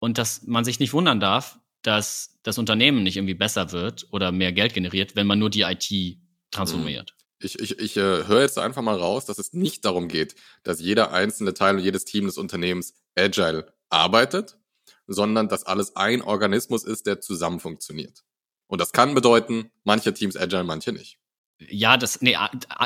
Und 0.00 0.18
dass 0.18 0.42
man 0.42 0.64
sich 0.64 0.80
nicht 0.80 0.92
wundern 0.92 1.20
darf, 1.20 1.58
dass 1.82 2.33
das 2.44 2.58
Unternehmen 2.58 3.02
nicht 3.02 3.16
irgendwie 3.16 3.34
besser 3.34 3.72
wird 3.72 4.06
oder 4.12 4.30
mehr 4.30 4.52
Geld 4.52 4.72
generiert, 4.74 5.16
wenn 5.16 5.26
man 5.26 5.40
nur 5.40 5.50
die 5.50 5.62
IT 5.62 6.18
transformiert. 6.52 7.16
Ich, 7.40 7.58
ich, 7.58 7.78
ich 7.78 7.96
äh, 7.96 8.26
höre 8.26 8.42
jetzt 8.42 8.58
einfach 8.58 8.80
mal 8.82 8.96
raus, 8.96 9.26
dass 9.26 9.38
es 9.38 9.52
nicht 9.52 9.84
darum 9.84 10.06
geht, 10.08 10.36
dass 10.62 10.80
jeder 10.80 11.12
einzelne 11.12 11.52
Teil 11.52 11.76
und 11.76 11.82
jedes 11.82 12.04
Team 12.04 12.26
des 12.26 12.38
Unternehmens 12.38 12.94
agile 13.18 13.74
arbeitet, 13.90 14.56
sondern 15.06 15.48
dass 15.48 15.64
alles 15.64 15.96
ein 15.96 16.22
Organismus 16.22 16.84
ist, 16.84 17.06
der 17.06 17.20
zusammen 17.20 17.60
funktioniert. 17.60 18.22
Und 18.66 18.80
das 18.80 18.92
kann 18.92 19.14
bedeuten, 19.14 19.70
manche 19.82 20.14
Teams 20.14 20.36
agile, 20.36 20.64
manche 20.64 20.92
nicht. 20.92 21.18
Ja, 21.58 21.96
das, 21.96 22.20
nee, 22.20 22.36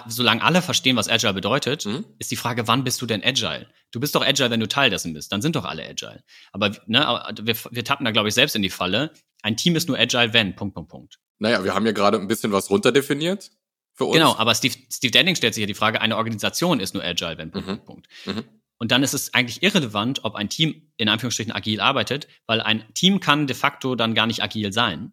solange 0.08 0.42
alle 0.42 0.60
verstehen, 0.60 0.96
was 0.96 1.08
Agile 1.08 1.32
bedeutet, 1.34 1.86
Mhm. 1.86 2.04
ist 2.18 2.30
die 2.30 2.36
Frage, 2.36 2.66
wann 2.68 2.84
bist 2.84 3.00
du 3.00 3.06
denn 3.06 3.24
Agile? 3.24 3.68
Du 3.92 3.98
bist 4.00 4.14
doch 4.14 4.22
Agile, 4.24 4.50
wenn 4.50 4.60
du 4.60 4.68
Teil 4.68 4.90
dessen 4.90 5.14
bist. 5.14 5.32
Dann 5.32 5.40
sind 5.40 5.56
doch 5.56 5.64
alle 5.64 5.84
Agile. 5.88 6.22
Aber 6.52 6.76
ne, 6.86 7.22
wir, 7.42 7.56
wir 7.70 7.84
tappen 7.84 8.04
da, 8.04 8.10
glaube 8.10 8.28
ich, 8.28 8.34
selbst 8.34 8.56
in 8.56 8.62
die 8.62 8.70
Falle. 8.70 9.12
Ein 9.42 9.56
Team 9.56 9.76
ist 9.76 9.88
nur 9.88 9.98
Agile, 9.98 10.32
wenn, 10.32 10.54
Punkt, 10.56 10.74
Punkt, 10.74 10.90
Punkt. 10.90 11.18
Naja, 11.38 11.62
wir 11.64 11.74
haben 11.74 11.86
ja 11.86 11.92
gerade 11.92 12.18
ein 12.18 12.26
bisschen 12.28 12.50
was 12.52 12.70
runterdefiniert 12.70 13.50
für 13.94 14.04
uns. 14.06 14.14
Genau, 14.16 14.34
aber 14.36 14.54
Steve, 14.54 14.74
Steve 14.90 15.10
Denning 15.12 15.36
stellt 15.36 15.54
sich 15.54 15.60
ja 15.62 15.66
die 15.66 15.74
Frage, 15.74 16.00
eine 16.00 16.16
Organisation 16.16 16.80
ist 16.80 16.94
nur 16.94 17.04
Agile, 17.04 17.38
wenn, 17.38 17.50
Punkt, 17.50 17.68
Mhm. 17.68 17.84
Punkt, 17.84 18.08
Punkt. 18.24 18.36
Mhm. 18.38 18.44
Und 18.80 18.92
dann 18.92 19.02
ist 19.02 19.12
es 19.14 19.34
eigentlich 19.34 19.62
irrelevant, 19.62 20.24
ob 20.24 20.34
ein 20.36 20.48
Team 20.48 20.90
in 20.96 21.08
Anführungsstrichen 21.08 21.52
agil 21.52 21.80
arbeitet, 21.80 22.28
weil 22.46 22.60
ein 22.60 22.92
Team 22.94 23.18
kann 23.20 23.46
de 23.48 23.56
facto 23.56 23.94
dann 23.96 24.14
gar 24.14 24.26
nicht 24.28 24.42
agil 24.42 24.72
sein, 24.72 25.12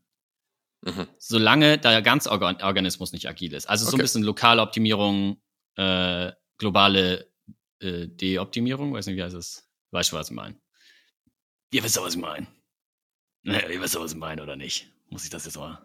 Mhm. 0.83 1.07
solange 1.17 1.77
der 1.79 2.01
ganze 2.03 2.29
Organ 2.31 2.61
Organismus 2.61 3.11
nicht 3.11 3.27
agil 3.27 3.53
ist. 3.53 3.67
Also 3.67 3.85
so 3.85 3.91
ein 3.91 3.93
Okay. 3.95 4.03
bisschen 4.03 4.23
lokale 4.23 4.61
Optimierung, 4.61 5.41
äh, 5.77 6.31
globale 6.57 7.31
äh, 7.81 8.07
De-Optimierung, 8.07 8.93
weiß 8.93 9.07
nicht, 9.07 9.17
wie 9.17 9.23
heißt 9.23 9.35
es? 9.35 9.67
Weißt 9.91 10.11
du, 10.11 10.15
was 10.15 10.29
ich 10.29 10.35
meine? 10.35 10.55
Ihr 11.71 11.83
wisst 11.83 11.97
doch, 11.97 12.05
was 12.05 12.13
ich 12.15 12.21
meine. 12.21 12.47
Naja, 13.45 13.69
ihr 13.69 13.79
wisst 13.79 13.97
was 13.97 14.11
ich 14.11 14.17
meine, 14.17 14.41
oder 14.41 14.55
nicht? 14.55 14.91
Muss 15.09 15.23
ich 15.23 15.29
das 15.29 15.45
jetzt 15.45 15.57
mal? 15.57 15.79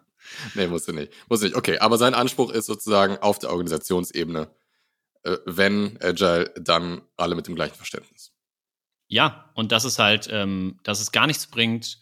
Nee, 0.55 0.67
musst 0.67 0.87
du 0.87 0.93
nicht. 0.93 1.13
Musst 1.29 1.43
du 1.43 1.47
nicht. 1.47 1.55
Okay, 1.55 1.77
aber 1.77 1.97
sein 1.97 2.15
Anspruch 2.15 2.51
ist 2.51 2.65
sozusagen 2.65 3.17
auf 3.19 3.37
der 3.37 3.51
Organisationsebene, 3.51 4.49
äh, 5.23 5.37
wenn 5.45 5.97
agile, 6.01 6.51
dann 6.59 7.03
alle 7.17 7.35
mit 7.35 7.47
dem 7.47 7.55
gleichen 7.55 7.75
Verständnis. 7.75 8.33
Ja, 9.07 9.51
und 9.53 9.71
das 9.71 9.85
ist 9.85 9.99
halt, 9.99 10.27
ähm, 10.31 10.79
dass 10.83 10.99
es 11.01 11.11
gar 11.11 11.27
nichts 11.27 11.45
bringt, 11.47 11.99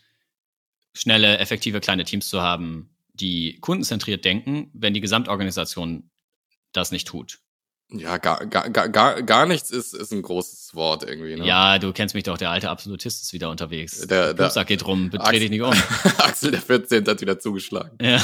schnelle, 0.94 1.38
effektive 1.40 1.82
kleine 1.82 2.06
Teams 2.06 2.30
zu 2.30 2.42
haben, 2.42 2.96
die 3.14 3.60
kundenzentriert 3.60 4.24
denken, 4.24 4.72
wenn 4.74 4.94
die 4.94 5.02
Gesamtorganisation 5.02 6.10
das 6.72 6.92
nicht 6.92 7.08
tut. 7.08 7.40
Ja, 7.92 8.18
gar, 8.18 8.46
gar, 8.46 8.70
gar, 8.70 9.22
gar, 9.24 9.46
nichts 9.48 9.72
ist, 9.72 9.96
ist 9.96 10.12
ein 10.14 10.22
großes 10.22 10.76
Wort 10.76 11.04
irgendwie. 11.04 11.36
Ne? 11.36 11.46
Ja, 11.48 11.80
du 11.80 11.92
kennst 11.92 12.14
mich 12.14 12.24
doch, 12.24 12.38
der 12.38 12.52
alte 12.52 12.70
Absolutist 12.70 13.24
ist 13.24 13.34
wieder 13.34 13.50
unterwegs. 13.50 14.02
Der- 14.06 14.28
Der, 14.28 14.34
Plumpsack 14.36 14.68
geht 14.68 14.86
rum, 14.86 15.10
dreh 15.10 15.40
dich 15.40 15.50
nicht 15.50 15.62
um. 15.64 15.74
Axel 16.20 16.52
der 16.52 16.62
14. 16.62 17.06
hat 17.08 17.20
wieder 17.22 17.40
zugeschlagen. 17.40 17.98
Ja. 18.00 18.22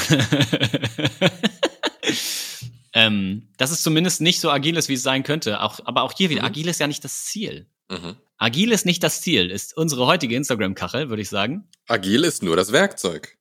ähm, 2.92 3.48
dass 3.56 3.70
es 3.70 3.82
zumindest 3.82 4.20
nicht 4.20 4.40
so 4.40 4.50
agil 4.50 4.76
ist, 4.76 4.88
wie 4.88 4.94
es 4.94 5.02
sein 5.02 5.22
könnte. 5.22 5.60
Auch, 5.62 5.80
aber 5.84 6.02
auch 6.02 6.12
hier 6.16 6.30
wieder, 6.30 6.42
Mhm. 6.42 6.46
agil 6.48 6.68
ist 6.68 6.80
ja 6.80 6.86
nicht 6.86 7.04
das 7.04 7.24
Ziel. 7.24 7.66
Mhm. 7.90 8.16
Agil 8.38 8.72
ist 8.72 8.86
nicht 8.86 9.02
das 9.02 9.20
Ziel, 9.22 9.50
ist 9.50 9.76
unsere 9.76 10.06
heutige 10.06 10.36
Instagram-Kachel, 10.36 11.08
würde 11.08 11.22
ich 11.22 11.28
sagen. 11.28 11.64
Agil 11.88 12.24
ist 12.24 12.42
nur 12.42 12.56
das 12.56 12.72
Werkzeug. 12.72 13.36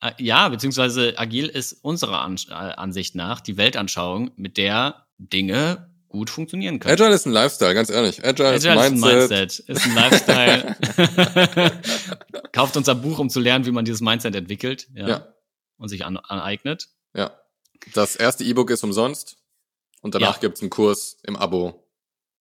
Äh, 0.00 0.12
Ja, 0.18 0.48
beziehungsweise 0.48 1.14
agil 1.18 1.46
ist 1.48 1.72
unserer 1.82 2.24
äh, 2.26 2.54
Ansicht 2.54 3.14
nach 3.14 3.40
die 3.40 3.56
Weltanschauung, 3.56 4.32
mit 4.36 4.56
der 4.56 5.06
Dinge 5.30 5.90
gut 6.08 6.28
funktionieren 6.30 6.78
könnte. 6.78 7.02
Agile 7.04 7.14
ist 7.14 7.26
ein 7.26 7.32
Lifestyle, 7.32 7.74
ganz 7.74 7.88
ehrlich. 7.88 8.22
Agile, 8.24 8.48
Agile 8.50 8.56
ist 8.56 8.66
ein 8.66 9.00
Mindset. 9.00 9.60
ist 9.60 9.86
ein 9.86 9.94
Mindset, 9.94 10.76
ist 10.76 10.76
ein 10.76 10.84
Lifestyle. 11.16 11.80
Kauft 12.52 12.76
unser 12.76 12.94
Buch, 12.94 13.18
um 13.18 13.30
zu 13.30 13.40
lernen, 13.40 13.64
wie 13.66 13.70
man 13.70 13.84
dieses 13.84 14.00
Mindset 14.02 14.34
entwickelt 14.34 14.88
ja, 14.94 15.08
Ja. 15.08 15.34
und 15.78 15.88
sich 15.88 16.04
an, 16.04 16.16
aneignet. 16.18 16.88
Ja. 17.14 17.38
Das 17.94 18.14
erste 18.16 18.44
E-Book 18.44 18.70
ist 18.70 18.84
umsonst 18.84 19.38
und 20.02 20.14
danach 20.14 20.34
Ja. 20.34 20.40
gibt's 20.40 20.60
einen 20.60 20.70
Kurs 20.70 21.16
im 21.24 21.36
Abo. 21.36 21.88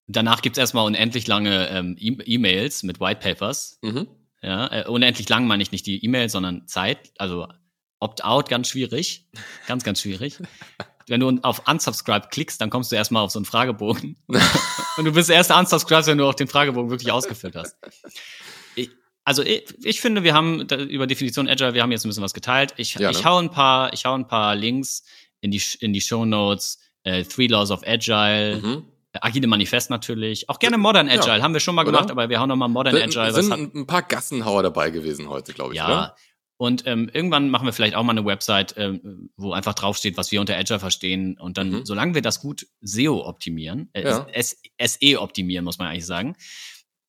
Danach 0.08 0.42
gibt's 0.42 0.58
erstmal 0.58 0.86
unendlich 0.86 1.28
lange 1.28 1.70
ähm, 1.70 1.96
E- 2.00 2.18
E-Mails 2.26 2.82
mit 2.84 3.00
White 3.00 3.20
Papers. 3.22 3.78
Mhm. 3.84 4.08
Ja, 4.42 4.68
äh, 4.72 4.88
unendlich 4.88 5.30
lang 5.30 5.46
meine 5.46 5.62
ich 5.62 5.72
nicht 5.72 5.86
die 5.86 6.04
E-Mail, 6.04 6.30
sondern 6.30 6.68
Zeit. 6.68 7.12
Also 7.18 7.48
Opt-out 8.00 8.50
ganz 8.50 8.70
schwierig. 8.70 9.28
Ganz, 9.68 9.84
ganz 9.84 10.02
schwierig. 10.02 10.38
Wenn 11.10 11.20
du 11.20 11.40
auf 11.44 11.62
Unsubscribe 11.68 12.28
klickst, 12.30 12.60
dann 12.62 12.70
kommst 12.70 12.92
du 12.92 12.96
erstmal 12.96 13.24
auf 13.24 13.32
so 13.32 13.40
einen 13.40 13.46
Fragebogen. 13.46 14.16
Und 14.98 15.06
du 15.06 15.12
bist 15.12 15.30
erst 15.30 15.52
unsubscribed, 15.52 16.08
wenn 16.08 16.18
du 16.18 16.26
auch 16.28 16.34
den 16.34 16.48
Fragebogen 16.48 16.90
wirklich 16.92 17.12
ausgefüllt 17.12 17.56
hast. 17.56 17.76
Ich, 18.76 18.90
also 19.24 19.44
ich, 19.44 19.64
ich 19.84 20.02
finde, 20.02 20.24
wir 20.24 20.34
haben 20.34 20.62
über 20.62 21.08
Definition 21.08 21.48
Agile, 21.48 21.74
wir 21.74 21.82
haben 21.84 21.92
jetzt 21.92 22.06
ein 22.06 22.10
bisschen 22.10 22.24
was 22.24 22.34
geteilt. 22.34 22.74
Ich, 22.78 22.96
Ja, 22.96 23.12
ne? 23.12 23.18
ich 23.18 23.26
hau 23.26 23.38
ein 23.38 23.50
paar, 23.52 23.94
ich 23.94 24.06
hau 24.06 24.14
ein 24.14 24.28
paar 24.28 24.56
Links 24.56 25.04
in 25.42 25.52
die 25.52 25.62
in 25.80 25.94
die 25.94 26.02
Show 26.02 26.26
Notes. 26.26 26.80
Äh, 27.04 27.24
Three 27.24 27.48
Laws 27.48 27.72
of 27.72 27.82
Agile, 27.88 28.58
Mhm. 28.62 28.84
Agile 29.22 29.48
Manifest 29.48 29.90
natürlich, 29.90 30.50
auch 30.50 30.60
gerne 30.60 30.78
Modern 30.78 31.08
Ja. 31.08 31.14
Agile 31.16 31.42
haben 31.42 31.54
wir 31.54 31.60
schon 31.62 31.74
mal 31.76 31.84
Oder? 31.84 31.92
gemacht, 31.94 32.12
aber 32.12 32.28
wir 32.30 32.40
hauen 32.40 32.50
noch 32.50 32.56
mal 32.58 32.68
Modern 32.68 32.94
Sind, 32.94 33.18
Agile. 33.18 33.34
sind 33.42 33.52
hat- 33.52 33.60
ein, 33.60 33.72
ein 33.74 33.88
paar 33.88 34.02
Gassenhauer 34.04 34.64
dabei 34.64 34.90
gewesen 34.92 35.30
heute, 35.30 35.54
glaube 35.54 35.74
ich, 35.74 35.78
ja. 35.78 35.86
oder? 35.88 36.16
Und 36.62 36.86
ähm, 36.88 37.10
irgendwann 37.14 37.50
machen 37.50 37.66
wir 37.66 37.72
vielleicht 37.72 37.96
auch 37.96 38.04
mal 38.04 38.12
eine 38.12 38.26
Website, 38.26 38.74
ähm, 38.76 39.30
wo 39.38 39.54
einfach 39.54 39.74
draufsteht, 39.74 40.18
was 40.18 40.30
wir 40.34 40.42
unter 40.42 40.58
Agile 40.58 40.78
verstehen. 40.80 41.40
Und 41.40 41.58
dann, 41.58 41.70
Mhm. 41.70 41.86
solange 41.86 42.16
wir 42.16 42.22
das 42.22 42.42
gut 42.42 42.68
SEO 42.82 43.26
optimieren, 43.26 43.90
äh, 43.94 44.04
Ja. 44.04 44.28
SE 44.34 45.22
optimieren, 45.22 45.64
muss 45.64 45.78
man 45.78 45.88
eigentlich 45.88 46.06
sagen, 46.06 46.36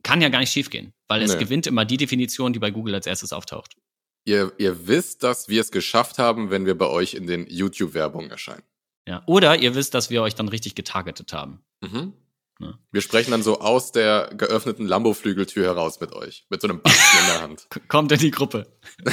kann 0.05 0.23
ja 0.23 0.29
gar 0.29 0.39
nicht 0.39 0.53
schiefgehen, 0.53 0.95
weil 1.09 1.21
es 1.23 1.33
Nee. 1.35 1.41
gewinnt 1.41 1.67
immer 1.67 1.85
die 1.85 1.97
Definition, 1.97 2.53
die 2.53 2.61
bei 2.61 2.71
Google 2.71 2.95
als 2.95 3.09
erstes 3.09 3.33
auftaucht. 3.33 3.77
Ihr, 4.25 4.53
ihr 4.59 4.87
wisst, 4.87 5.25
dass 5.25 5.49
wir 5.49 5.61
es 5.61 5.73
geschafft 5.73 6.19
haben, 6.19 6.51
wenn 6.51 6.65
wir 6.65 6.79
bei 6.79 6.87
euch 6.87 7.15
in 7.15 7.27
den 7.27 7.47
YouTube-Werbungen 7.49 8.31
erscheinen. 8.31 8.63
Ja. 9.09 9.25
Oder 9.27 9.59
ihr 9.59 9.75
wisst, 9.75 9.95
dass 9.95 10.11
wir 10.11 10.23
euch 10.23 10.37
dann 10.37 10.47
richtig 10.49 10.77
getargetet 10.77 11.33
haben. 11.33 11.61
Mhm. 11.81 12.13
Ja. 12.61 12.75
Wir 12.93 13.01
sprechen 13.01 13.31
dann 13.31 13.43
so 13.43 13.61
aus 13.61 13.91
der 13.93 14.31
geöffneten 14.37 14.87
Lambo-Flügeltür 14.87 15.65
heraus 15.65 15.99
mit 16.01 16.13
euch. 16.13 16.45
Mit 16.51 16.61
so 16.61 16.69
einem 16.69 16.81
Batzen 16.83 17.01
in 17.21 17.27
der 17.33 17.43
Hand. 17.43 17.67
Kommt 17.89 18.13
in 18.13 18.19
die 18.19 18.31
Gruppe. 18.31 18.67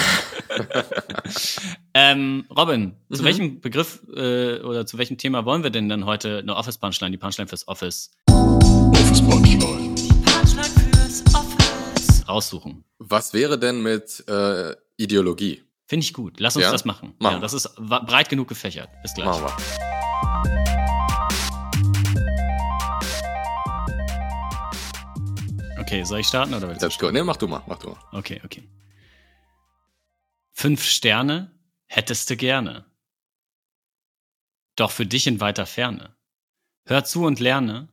ähm, 1.94 2.46
Robin, 2.56 2.96
zu 3.12 3.22
Mhm. 3.22 3.26
welchem 3.26 3.62
Begriff 3.62 4.02
äh, 4.16 4.60
oder 4.60 4.86
zu 4.86 4.98
welchem 4.98 5.18
Thema 5.18 5.46
wollen 5.46 5.64
wir 5.64 5.70
denn 5.70 5.90
dann 5.90 6.06
heute 6.06 6.40
eine 6.40 6.56
Office 6.56 6.78
Punchline, 6.78 7.12
die 7.12 7.18
Punchline 7.18 7.48
fürs 7.48 7.68
Office 7.68 8.12
Office 8.30 9.22
Punchline. 9.22 9.96
raussuchen? 12.28 12.84
Was 13.00 13.34
wäre 13.34 13.58
denn 13.58 13.82
mit 13.82 14.24
äh, 14.28 14.76
Ideologie? 14.98 15.64
Finde 15.88 16.04
ich 16.04 16.14
gut. 16.14 16.40
Lass 16.40 16.56
uns 16.58 16.64
Ja? 16.66 16.72
das 16.72 16.84
machen. 16.84 17.14
Machen 17.20 17.36
ja, 17.36 17.40
das 17.40 17.54
ist 17.54 17.74
breit 17.78 18.28
genug 18.28 18.50
gefächert. 18.50 18.90
Bis 19.02 19.14
gleich. 19.14 19.28
Machen 19.28 19.44
wir. 19.46 19.87
Okay, 25.88 26.04
soll 26.04 26.20
ich 26.20 26.28
starten 26.28 26.54
oder 26.54 26.68
willst 26.68 26.82
du? 26.82 26.86
Let's 26.86 27.00
go. 27.00 27.10
Nee, 27.12 27.24
mach 27.24 27.38
du 27.38 27.48
mal, 27.48 27.64
mach 27.66 27.80
du 27.80 27.92
mal. 27.92 28.00
Okay, 28.12 28.42
okay. 28.44 28.68
Fünf 30.52 30.84
Sterne 30.84 31.58
hättest 31.86 32.30
du 32.30 32.36
gerne. 32.36 32.86
Doch 34.76 34.92
für 34.92 35.06
dich 35.06 35.28
in 35.28 35.40
weiter 35.40 35.66
Ferne. 35.66 36.14
Hör 36.84 37.06
zu 37.06 37.24
und 37.24 37.40
lerne. 37.40 37.88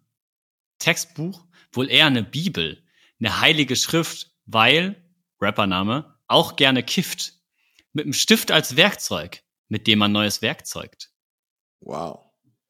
Textbuch, 0.80 1.46
wohl 1.70 1.88
eher 1.88 2.06
eine 2.06 2.24
Bibel, 2.24 2.82
eine 3.20 3.40
heilige 3.40 3.76
Schrift, 3.76 4.32
weil, 4.44 5.00
Rappername, 5.40 6.18
auch 6.26 6.56
gerne 6.56 6.82
kifft. 6.82 7.34
Mit 7.92 8.06
dem 8.06 8.12
Stift 8.12 8.50
als 8.50 8.74
Werkzeug, 8.74 9.44
mit 9.68 9.86
dem 9.86 10.00
man 10.00 10.10
neues 10.10 10.42
Werk 10.42 10.66
zeugt. 10.66 11.12
Wow. 11.78 12.24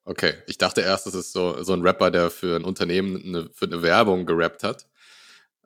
Okay, 0.05 0.35
ich 0.47 0.59
dachte 0.59 0.83
erst, 0.83 1.07
das 1.07 1.15
ist 1.15 1.33
so, 1.33 1.63
so 1.63 1.73
ein 1.73 1.81
Rapper, 1.81 2.11
der 2.11 2.31
für 2.31 2.57
ein 2.57 2.65
Unternehmen 2.65 3.23
eine, 3.25 3.49
für 3.55 3.65
eine 3.65 3.81
Werbung 3.81 4.27
gerappt 4.27 4.63
hat. 4.63 4.87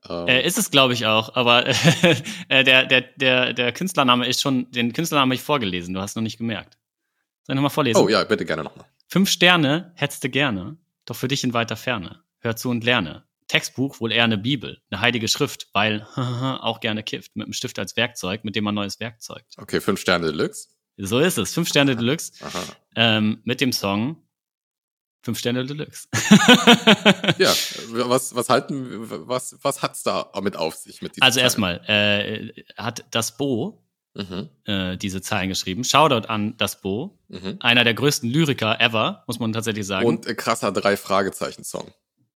Ähm, 0.08 0.28
Äh, 0.28 0.46
ist 0.46 0.58
es, 0.58 0.70
glaube 0.70 0.92
ich, 0.94 1.06
auch, 1.06 1.34
aber 1.34 1.66
äh, 2.48 2.64
der, 2.64 2.86
der, 2.86 3.00
der, 3.00 3.52
der 3.52 3.72
Künstlername 3.72 4.26
ist 4.26 4.40
schon, 4.40 4.70
den 4.70 4.92
Künstlername 4.92 5.30
habe 5.30 5.34
ich 5.34 5.42
vorgelesen, 5.42 5.94
du 5.94 6.00
hast 6.00 6.16
noch 6.16 6.22
nicht 6.22 6.38
gemerkt. 6.38 6.78
Soll 7.44 7.54
ich 7.54 7.56
nochmal 7.56 7.70
vorlesen? 7.70 8.00
oh 8.00 8.08
ja, 8.08 8.22
bitte 8.24 8.44
gerne 8.44 8.64
nochmal. 8.64 8.86
Fünf 9.08 9.30
Sterne 9.30 9.92
hättest 9.94 10.22
du 10.22 10.28
gerne, 10.28 10.76
doch 11.06 11.16
für 11.16 11.28
dich 11.28 11.44
in 11.44 11.54
weiter 11.54 11.76
Ferne. 11.76 12.22
Hör 12.40 12.56
zu 12.56 12.68
und 12.68 12.84
lerne. 12.84 13.24
Textbuch 13.48 14.00
wohl 14.00 14.12
eher 14.12 14.24
eine 14.24 14.36
Bibel, 14.36 14.82
eine 14.90 15.00
heilige 15.00 15.26
Schrift, 15.28 15.68
weil 15.72 16.02
auch 16.16 16.80
gerne 16.80 17.02
kifft, 17.02 17.34
mit 17.34 17.46
dem 17.46 17.54
Stift 17.54 17.78
als 17.78 17.96
Werkzeug, 17.96 18.44
mit 18.44 18.54
dem 18.54 18.64
man 18.64 18.74
neues 18.74 19.00
Werk 19.00 19.22
zeugt. 19.22 19.54
Okay, 19.56 19.80
fünf 19.80 20.00
Sterne 20.00 20.26
Deluxe. 20.26 20.68
So 20.98 21.18
ist 21.20 21.38
es. 21.38 21.54
Fünf 21.54 21.68
Sterne 21.68 21.96
Deluxe 21.96 22.32
Aha. 22.44 22.62
ähm, 22.96 23.40
mit 23.44 23.60
dem 23.60 23.72
Song 23.72 24.22
Fünf 25.22 25.38
Sterne 25.38 25.64
Deluxe. 25.64 26.08
Ja, 27.38 27.52
was, 27.90 28.34
was 28.34 28.48
halten, 28.48 29.28
was, 29.28 29.56
was 29.62 29.82
hat's 29.82 30.02
da 30.02 30.30
mit 30.42 30.56
auf 30.56 30.74
sich 30.74 31.02
mit 31.02 31.20
also 31.20 31.40
erstmal 31.40 31.80
äh, 31.86 32.64
hat 32.76 33.04
das 33.10 33.36
Bo 33.36 33.84
Mhm, 34.18 34.48
äh, 34.64 34.96
diese 34.96 35.22
Zeilen 35.22 35.48
geschrieben. 35.48 35.84
Shoutout 35.84 36.26
an 36.26 36.56
das 36.56 36.80
Bo, 36.80 37.20
mhm. 37.28 37.58
einer 37.60 37.84
der 37.84 37.94
größten 37.94 38.28
Lyriker 38.28 38.80
ever, 38.80 39.22
muss 39.28 39.38
man 39.38 39.52
tatsächlich 39.52 39.86
sagen. 39.86 40.06
Und 40.06 40.26
äh, 40.26 40.34
krasser 40.34 40.72
drei 40.72 40.96
Fragezeichen 40.96 41.62
Song. 41.62 41.92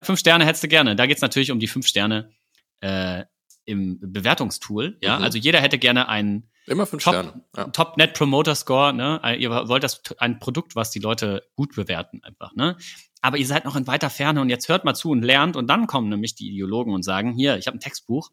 Fünf 0.03 0.19
Sterne 0.19 0.45
hättest 0.45 0.65
du 0.65 0.69
gerne. 0.69 0.97
Da 0.97 1.07
geht's 1.07 1.21
natürlich 1.21 1.53
um 1.53 1.61
die 1.61 1.69
fünf 1.69 1.87
Sterne 1.87 2.33
äh, 2.81 3.25
im 3.69 3.99
Bewertungstool. 4.01 4.99
Ja, 5.03 5.19
Mhm. 5.19 5.25
also 5.25 5.39
jeder 5.39 5.61
hätte 5.61 5.79
gerne 5.79 6.09
einen 6.09 6.51
Immer 6.67 6.87
fünf 6.87 7.03
Top, 7.05 7.15
Sterne. 7.15 7.45
Ja. 7.57 7.65
Top 7.69 7.97
Net 7.97 8.15
Promoter 8.15 8.55
Score. 8.55 8.93
Ne? 8.93 9.21
Ihr 9.39 9.51
wollt 9.51 9.83
das 9.83 10.03
ein 10.19 10.39
Produkt, 10.39 10.75
was 10.77 10.91
die 10.91 10.99
Leute 10.99 11.43
gut 11.55 11.75
bewerten, 11.75 12.23
einfach. 12.23 12.55
Ne? 12.55 12.77
Aber 13.21 13.37
ihr 13.37 13.47
seid 13.47 13.65
noch 13.65 13.77
in 13.77 13.87
weiter 13.87 14.11
Ferne 14.11 14.41
und 14.41 14.49
jetzt 14.49 14.69
hört 14.69 14.85
mal 14.85 14.95
zu 14.95 15.11
und 15.11 15.23
lernt 15.23 15.57
und 15.57 15.67
dann 15.69 15.87
kommen 15.87 16.09
nämlich 16.09 16.35
die 16.35 16.49
Ideologen 16.49 16.93
und 16.95 17.03
sagen: 17.03 17.35
Hier, 17.35 17.57
ich 17.59 17.67
habe 17.67 17.77
ein 17.77 17.81
Textbuch, 17.81 18.31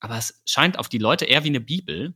aber 0.00 0.16
es 0.18 0.42
scheint 0.46 0.78
auf 0.78 0.88
die 0.88 0.98
Leute 0.98 1.24
eher 1.24 1.44
wie 1.44 1.48
eine 1.48 1.60
Bibel. 1.60 2.14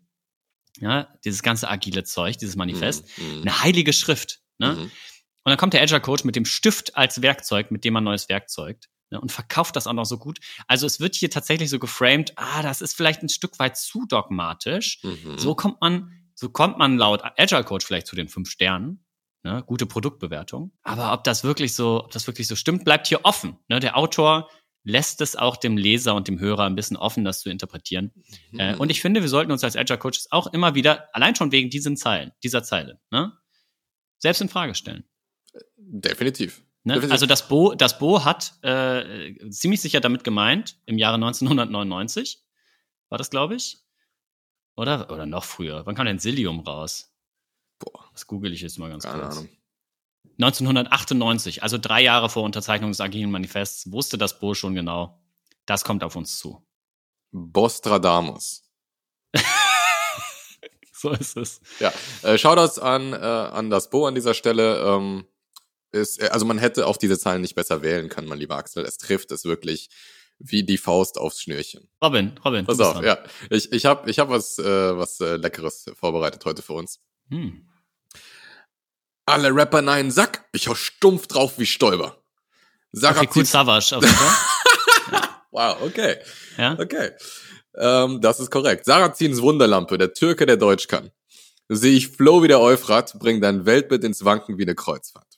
Ja, 0.81 1.09
dieses 1.25 1.43
ganze 1.43 1.69
agile 1.71 2.05
Zeug, 2.05 2.37
dieses 2.39 2.55
Manifest, 2.57 3.07
Mhm, 3.19 3.25
mhm, 3.37 3.41
eine 3.43 3.63
heilige 3.63 3.93
Schrift. 3.95 4.41
Ne? 4.59 4.73
mhm. 4.73 4.83
Und 4.83 4.91
dann 5.51 5.57
kommt 5.57 5.73
der 5.75 5.81
Agile 5.83 6.01
Coach 6.01 6.25
mit 6.25 6.37
dem 6.37 6.45
Stift 6.45 6.97
als 6.97 7.23
Werkzeug, 7.23 7.71
mit 7.71 7.85
dem 7.85 7.95
man 7.95 8.05
neues 8.05 8.29
Werk 8.29 8.51
zeugt. 8.51 8.89
Ne, 9.11 9.21
und 9.21 9.31
verkauft 9.31 9.77
das 9.77 9.87
auch 9.87 9.93
noch 9.93 10.05
so 10.07 10.19
gut. 10.19 10.41
Also 10.67 10.85
es 10.87 10.99
wird 10.99 11.15
hier 11.15 11.31
tatsächlich 11.31 11.71
so 11.71 11.79
geframed, 11.79 12.33
ah, 12.37 12.63
das 12.63 12.81
ist 12.81 12.97
vielleicht 12.97 13.23
ein 13.23 13.29
Stück 13.29 13.59
weit 13.61 13.77
zu 13.77 14.05
dogmatisch. 14.07 14.99
Mhm. 15.05 15.39
So 15.39 15.55
kommt 15.55 15.81
man, 15.81 16.11
so 16.35 16.49
kommt 16.51 16.77
man 16.79 16.99
laut 16.99 17.23
Agile 17.37 17.63
Coach 17.65 17.87
vielleicht 17.87 18.09
zu 18.09 18.17
den 18.17 18.29
fünf 18.29 18.51
Sternen. 18.51 19.05
Ne, 19.45 19.63
gute 19.65 19.87
Produktbewertung. 19.87 20.73
Aber 20.83 21.13
ob 21.13 21.23
das 21.23 21.45
wirklich 21.45 21.75
so, 21.77 22.03
ob 22.05 22.11
das 22.11 22.27
wirklich 22.27 22.49
so 22.49 22.57
stimmt, 22.57 22.85
bleibt 22.85 23.07
hier 23.07 23.21
offen. 23.25 23.57
Ne, 23.69 23.79
der 23.79 23.97
Autor 23.97 24.51
lässt 24.83 25.21
es 25.21 25.37
auch 25.37 25.57
dem 25.57 25.77
Leser 25.77 26.17
und 26.17 26.27
dem 26.27 26.41
Hörer 26.41 26.65
ein 26.65 26.75
bisschen 26.75 26.97
offen, 26.97 27.25
das 27.25 27.41
zu 27.41 27.51
interpretieren. 27.51 28.13
Äh, 28.59 28.73
Mhm. 28.75 28.81
und 28.81 28.91
ich 28.91 29.01
finde, 29.01 29.21
wir 29.23 29.29
sollten 29.29 29.53
uns 29.53 29.63
als 29.63 29.77
Agile 29.77 29.99
Coaches 29.99 30.29
auch 30.33 30.49
immer 30.49 30.75
wieder, 30.75 31.09
allein 31.15 31.37
schon 31.37 31.53
wegen 31.53 31.71
diesen 31.71 31.97
Zeilen, 31.97 32.33
dieser 32.43 32.65
Zeile, 32.65 33.01
ne, 33.13 33.33
selbst 34.19 34.41
in 34.43 34.49
Frage 34.49 34.75
stellen. 34.75 35.05
Definitiv. 35.77 36.63
Ne? 36.87 37.05
Also 37.11 37.27
das 37.27 37.49
Bo, 37.49 37.75
das 37.75 37.99
Bo 37.99 38.25
hat 38.25 38.55
äh, 38.63 39.35
ziemlich 39.51 39.81
sicher 39.81 39.99
damit 40.01 40.23
gemeint, 40.23 40.79
im 40.87 40.99
Jahre 40.99 41.17
1999 41.17 42.45
war 43.09 43.19
das, 43.19 43.29
glaube 43.29 43.57
ich. 43.57 43.79
Oder, 44.77 45.11
oder 45.11 45.27
noch 45.27 45.43
früher. 45.43 45.85
Wann 45.85 45.97
kam 45.97 46.07
denn 46.07 46.21
Silium 46.21 46.61
raus? 46.61 47.13
Boah, 47.81 48.05
Das 48.13 48.29
google 48.29 48.53
ich 48.53 48.61
jetzt 48.61 48.79
mal 48.79 48.89
ganz 48.89 49.03
keine 49.03 49.23
kurz. 49.23 49.39
Ahnung. 49.39 49.49
1998, 50.39 51.65
also 51.65 51.77
drei 51.77 52.03
Jahre 52.03 52.29
vor 52.31 52.45
Unterzeichnung 52.45 52.93
des 52.93 53.01
Agilen 53.01 53.33
Manifests, 53.33 53.91
wusste 53.91 54.17
das 54.17 54.39
Bo 54.39 54.55
schon 54.55 54.77
genau, 54.77 55.21
das 55.65 55.83
kommt 55.83 56.05
auf 56.05 56.15
uns 56.15 56.39
zu. 56.39 56.65
Bostradamus. 57.33 58.63
So 60.99 61.11
ist 61.11 61.37
es. 61.37 61.61
Ja, 61.79 61.93
äh, 62.23 62.39
Shoutouts 62.39 62.79
an, 62.79 63.13
äh, 63.13 63.17
an 63.17 63.69
das 63.69 63.91
Bo 63.91 64.07
an 64.07 64.15
dieser 64.15 64.33
Stelle. 64.33 64.79
Ähm, 64.79 65.27
ist, 65.97 66.23
äh, 66.23 66.29
also 66.29 66.47
man 66.47 66.59
hätte 66.59 66.87
auch 66.87 66.97
diese 66.97 67.19
Zahlen 67.19 67.41
nicht 67.41 67.55
besser 67.55 67.83
wählen 67.83 68.09
können, 68.09 68.29
mein 68.29 68.39
lieber 68.39 68.57
Axel. 68.57 68.85
Es 68.85 68.99
trifft 68.99 69.33
es 69.33 69.45
wirklich 69.45 69.89
wie 70.39 70.65
die 70.65 70.79
Faust 70.79 71.19
aufs 71.19 71.43
Schnürchen. 71.43 71.89
Robin, 72.03 72.39
Robin. 72.45 72.67
Pass 72.67 72.81
auf, 72.81 73.03
ja. 73.03 73.19
Ich, 73.51 73.73
ich 73.73 73.87
habe 73.87 74.11
ich 74.11 74.19
hab 74.19 74.29
was, 74.29 74.59
äh, 74.59 74.97
was 74.97 75.21
äh, 75.21 75.37
Leckeres 75.37 75.87
vorbereitet 75.99 76.45
heute 76.45 76.63
für 76.63 76.75
uns. 76.75 77.01
Hm. 77.31 77.67
Alle 79.25 79.55
Rapper 79.55 79.83
nein 79.83 80.11
Sack, 80.11 80.45
ich 80.53 80.69
hau 80.69 80.75
stumpf 80.75 81.27
drauf 81.27 81.59
wie 81.59 81.67
Stolper. 81.67 82.23
Sarah 82.93 83.21
Okay, 83.21 83.31
cool, 83.35 83.45
Savage. 83.45 83.97
Auf 83.97 84.03
jeden 84.03 84.15
Fall. 84.15 84.37
Wow, 85.57 85.79
okay. 85.81 86.17
Ja? 86.59 86.79
Okay. 86.79 87.13
Ähm, 87.79 88.21
das 88.21 88.41
ist 88.41 88.51
korrekt. 88.51 88.85
Sarazins 88.85 89.41
Wunderlampe, 89.41 89.97
der 89.97 90.13
Türke, 90.13 90.45
der 90.45 90.59
Deutsch 90.59 90.87
kann. 90.87 91.13
Sehe 91.71 91.97
ich 91.97 92.09
Flow 92.09 92.43
wie 92.43 92.49
der 92.49 92.61
Euphrat, 92.61 93.19
bring 93.19 93.41
dein 93.41 93.65
Weltbild 93.65 94.05
ins 94.05 94.23
Wanken 94.23 94.59
wie 94.59 94.65
eine 94.65 94.75
Kreuzfahrt. 94.75 95.36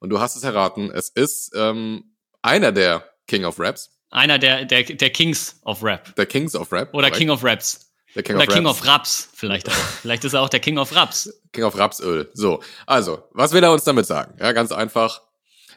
Und 0.00 0.10
du 0.10 0.20
hast 0.20 0.36
es 0.36 0.44
erraten, 0.44 0.90
es 0.90 1.08
ist 1.08 1.52
ähm, 1.54 2.14
einer 2.42 2.72
der 2.72 3.04
King 3.26 3.44
of 3.44 3.58
Raps, 3.58 3.90
Einer 4.10 4.38
der, 4.38 4.64
der, 4.64 4.84
der 4.84 5.10
Kings 5.10 5.60
of 5.64 5.82
Rap. 5.82 6.14
der 6.16 6.26
Kings 6.26 6.54
of 6.54 6.72
Rap. 6.72 6.94
Oder 6.94 7.08
korrekt. 7.08 7.16
King 7.16 7.30
of 7.30 7.44
Raps. 7.44 7.92
der 8.14 8.22
King 8.22 8.36
Oder 8.36 8.48
of 8.48 8.54
King 8.54 8.66
Raps. 8.66 8.80
of 8.80 8.86
Raps 8.86 9.28
vielleicht 9.34 9.68
auch. 9.68 9.72
vielleicht 10.02 10.24
ist 10.24 10.32
er 10.34 10.42
auch 10.42 10.48
der 10.48 10.60
King 10.60 10.78
of 10.78 10.94
Raps. 10.94 11.30
King 11.52 11.64
of 11.64 11.76
Rapsöl. 11.76 12.30
So, 12.34 12.62
also, 12.86 13.24
was 13.32 13.52
will 13.52 13.62
er 13.62 13.72
uns 13.72 13.84
damit 13.84 14.06
sagen? 14.06 14.36
Ja, 14.40 14.52
ganz 14.52 14.72
einfach. 14.72 15.22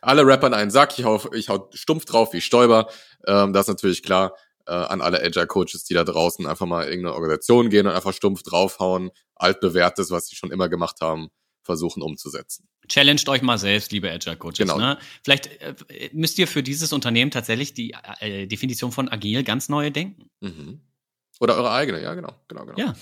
Alle 0.01 0.25
Rapper 0.25 0.47
in 0.47 0.53
einen 0.53 0.71
Sack, 0.71 0.97
ich 0.97 1.05
hau, 1.05 1.21
ich 1.33 1.49
hau 1.49 1.69
stumpf 1.73 2.05
drauf 2.05 2.33
wie 2.33 2.41
Stoiber. 2.41 2.87
Ähm, 3.27 3.53
das 3.53 3.63
ist 3.67 3.75
natürlich 3.75 4.01
klar 4.01 4.33
äh, 4.65 4.71
an 4.73 5.01
alle 5.01 5.21
Agile-Coaches, 5.21 5.83
die 5.83 5.93
da 5.93 6.03
draußen 6.03 6.47
einfach 6.47 6.65
mal 6.65 6.83
in 6.83 6.89
irgendeine 6.89 7.15
Organisation 7.15 7.69
gehen 7.69 7.85
und 7.85 7.93
einfach 7.93 8.13
stumpf 8.13 8.41
draufhauen, 8.43 9.11
altbewährtes, 9.35 10.09
was 10.09 10.27
sie 10.27 10.35
schon 10.35 10.51
immer 10.51 10.69
gemacht 10.69 10.97
haben, 11.01 11.29
versuchen 11.63 12.01
umzusetzen. 12.01 12.67
Challenged 12.87 13.29
euch 13.29 13.41
mal 13.41 13.57
selbst, 13.57 13.91
liebe 13.91 14.11
Agile 14.11 14.37
Coaches. 14.37 14.59
Genau. 14.59 14.77
Ne? 14.77 14.97
Vielleicht 15.23 15.47
äh, 15.61 15.75
müsst 16.13 16.37
ihr 16.39 16.47
für 16.47 16.63
dieses 16.63 16.93
Unternehmen 16.93 17.31
tatsächlich 17.31 17.73
die 17.73 17.95
äh, 18.19 18.47
Definition 18.47 18.91
von 18.91 19.09
agil 19.09 19.43
ganz 19.43 19.69
neue 19.69 19.91
denken. 19.91 20.29
Mhm. 20.41 20.81
Oder 21.39 21.55
eure 21.55 21.71
eigene, 21.71 22.01
ja, 22.01 22.13
genau, 22.13 22.33
genau, 22.47 22.65
genau. 22.65 22.77
Ja. 22.77 22.95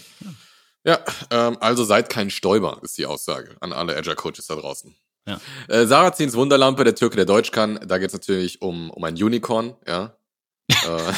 Ja, 0.86 1.00
ähm, 1.30 1.58
also 1.60 1.84
seid 1.84 2.10
kein 2.10 2.30
Stäuber, 2.30 2.80
ist 2.84 2.98
die 2.98 3.06
Aussage 3.06 3.58
an 3.60 3.74
alle 3.74 3.98
Agile-Coaches 3.98 4.48
da 4.48 4.56
draußen. 4.56 4.96
Ja. 5.28 5.42
Äh, 5.68 5.86
Sarazins 5.86 6.36
Wunderlampe, 6.36 6.86
der 6.86 6.96
Türke, 6.96 7.18
der 7.18 7.26
Deutsch 7.26 7.52
kann, 7.52 7.80
da 7.86 7.98
geht's 7.98 8.14
natürlich 8.14 8.62
um, 8.62 8.90
um 8.90 9.04
ein 9.04 9.16
Unicorn, 9.16 9.76
ja. 9.86 10.16
äh, 10.70 11.14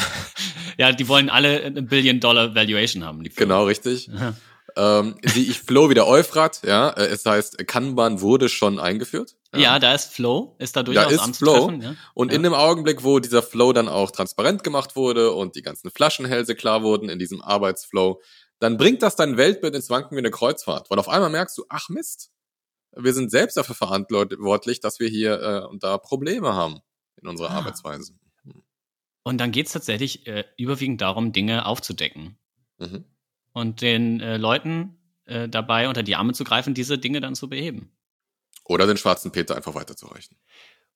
Ja, 0.77 0.91
die 0.91 1.07
wollen 1.07 1.29
alle 1.29 1.61
eine 1.63 1.83
Billion-Dollar-Valuation 1.83 3.03
haben. 3.03 3.21
Genau, 3.23 3.65
richtig. 3.65 4.09
Ähm, 4.75 5.15
die 5.35 5.49
ich 5.49 5.59
Flow 5.59 5.89
wie 5.89 5.93
der 5.93 6.07
Euphrat, 6.07 6.61
ja. 6.63 6.89
Äh, 6.91 7.07
es 7.07 7.25
heißt, 7.25 7.57
Kanban 7.67 8.21
wurde 8.21 8.49
schon 8.49 8.79
eingeführt. 8.79 9.35
Ja, 9.53 9.79
da 9.79 9.93
ist 9.93 10.13
Flow, 10.13 10.55
ist 10.59 10.75
da 10.75 10.83
durchaus 10.83 11.11
ist 11.11 11.19
anzutreffen. 11.19 11.81
Ja. 11.81 11.95
Und 12.13 12.31
Ja. 12.31 12.37
in 12.37 12.43
dem 12.43 12.53
Augenblick, 12.53 13.03
wo 13.03 13.19
dieser 13.19 13.43
Flow 13.43 13.73
dann 13.73 13.89
auch 13.89 14.11
transparent 14.11 14.63
gemacht 14.63 14.95
wurde 14.95 15.31
und 15.33 15.55
die 15.55 15.61
ganzen 15.61 15.91
Flaschenhälse 15.91 16.55
klar 16.55 16.83
wurden 16.83 17.09
in 17.09 17.19
diesem 17.19 17.41
Arbeitsflow, 17.41 18.21
dann 18.59 18.77
bringt 18.77 19.01
das 19.01 19.15
dein 19.15 19.37
Weltbild 19.37 19.75
ins 19.75 19.89
Wanken 19.89 20.15
wie 20.15 20.19
eine 20.21 20.31
Kreuzfahrt. 20.31 20.89
Weil 20.89 20.99
auf 20.99 21.09
einmal 21.09 21.29
merkst 21.29 21.57
du, 21.57 21.65
ach 21.67 21.89
Mist, 21.89 22.31
wir 22.95 23.13
sind 23.13 23.31
selbst 23.31 23.57
dafür 23.57 23.75
verantwortlich, 23.75 24.79
dass 24.79 24.99
wir 24.99 25.09
hier 25.09 25.41
äh, 25.41 25.65
und 25.67 25.83
da 25.83 25.97
Probleme 25.97 26.53
haben 26.53 26.79
in 27.21 27.27
unserer 27.27 27.49
Ah. 27.51 27.57
Arbeitsweise. 27.57 28.13
Und 29.23 29.37
dann 29.37 29.51
geht's 29.51 29.73
tatsächlich 29.73 30.25
äh, 30.27 30.45
überwiegend 30.57 31.01
darum, 31.01 31.31
Dinge 31.31 31.65
aufzudecken 31.65 32.37
Mhm. 32.79 33.05
Und 33.53 33.81
den 33.81 34.19
äh, 34.21 34.37
Leuten 34.37 34.97
äh, 35.25 35.47
dabei 35.49 35.87
unter 35.87 36.03
die 36.03 36.15
Arme 36.15 36.33
zu 36.33 36.43
greifen, 36.43 36.73
diese 36.73 36.97
Dinge 36.97 37.21
dann 37.21 37.35
zu 37.35 37.49
beheben. 37.49 37.91
Oder 38.65 38.87
den 38.87 38.97
schwarzen 38.97 39.31
Peter 39.31 39.55
einfach 39.55 39.75
weiterzureichen. 39.75 40.37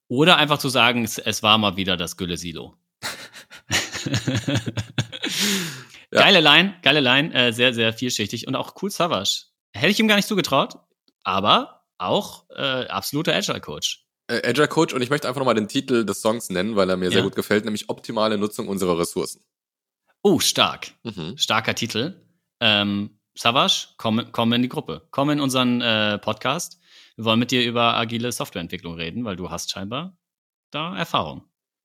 Oder 0.08 0.38
einfach 0.38 0.60
zu 0.60 0.70
sagen, 0.70 1.04
es, 1.04 1.18
es 1.18 1.42
war 1.44 1.58
mal 1.58 1.78
wieder 1.78 1.98
das 1.98 2.18
Gülle-Silo. 2.18 2.76
Ja. 6.12 6.22
Geile 6.22 6.40
Line, 6.40 6.76
geile 6.82 7.00
Line, 7.02 7.34
äh, 7.34 7.52
sehr, 7.52 7.74
sehr 7.74 7.92
vielschichtig 7.92 8.48
und 8.48 8.56
auch 8.56 8.76
cool 8.82 8.90
Savage. 8.90 9.46
Hätte 9.74 9.92
ich 9.92 10.00
ihm 10.00 10.08
gar 10.08 10.16
nicht 10.16 10.28
zugetraut, 10.28 10.76
aber 11.24 11.84
auch 11.98 12.46
äh, 12.56 12.86
absoluter 12.88 13.34
Agile-Coach. 13.36 14.06
Äh, 14.28 14.48
Agile 14.48 14.68
Coach 14.68 14.94
und 14.94 15.02
ich 15.02 15.10
möchte 15.10 15.28
einfach 15.28 15.40
nochmal 15.40 15.56
den 15.56 15.68
Titel 15.68 16.06
des 16.06 16.22
Songs 16.22 16.50
nennen, 16.50 16.76
weil 16.76 16.90
er 16.90 16.96
mir 16.96 17.10
sehr 17.10 17.20
Ja. 17.20 17.24
gut 17.24 17.36
gefällt, 17.36 17.66
nämlich 17.66 17.90
optimale 17.90 18.38
Nutzung 18.38 18.68
unserer 18.68 18.98
Ressourcen. 18.98 19.42
Oh, 20.22 20.40
stark. 20.40 20.92
Mhm. 21.04 21.38
Starker 21.38 21.76
Titel. 21.76 22.16
Ähm, 22.60 23.20
Savage, 23.38 23.88
komm, 23.98 24.32
komm 24.32 24.54
in 24.54 24.62
die 24.62 24.70
Gruppe. 24.70 25.08
Komm 25.12 25.30
in 25.30 25.40
unseren 25.42 25.82
äh, 25.82 26.18
Podcast. 26.20 26.80
Wir 27.18 27.26
wollen 27.26 27.40
mit 27.40 27.52
dir 27.52 27.66
über 27.66 27.96
agile 27.96 28.32
Softwareentwicklung 28.32 28.96
reden, 28.96 29.26
weil 29.26 29.36
du 29.36 29.50
hast 29.50 29.72
scheinbar 29.72 30.18
da 30.72 30.96
Erfahrung. 30.98 31.44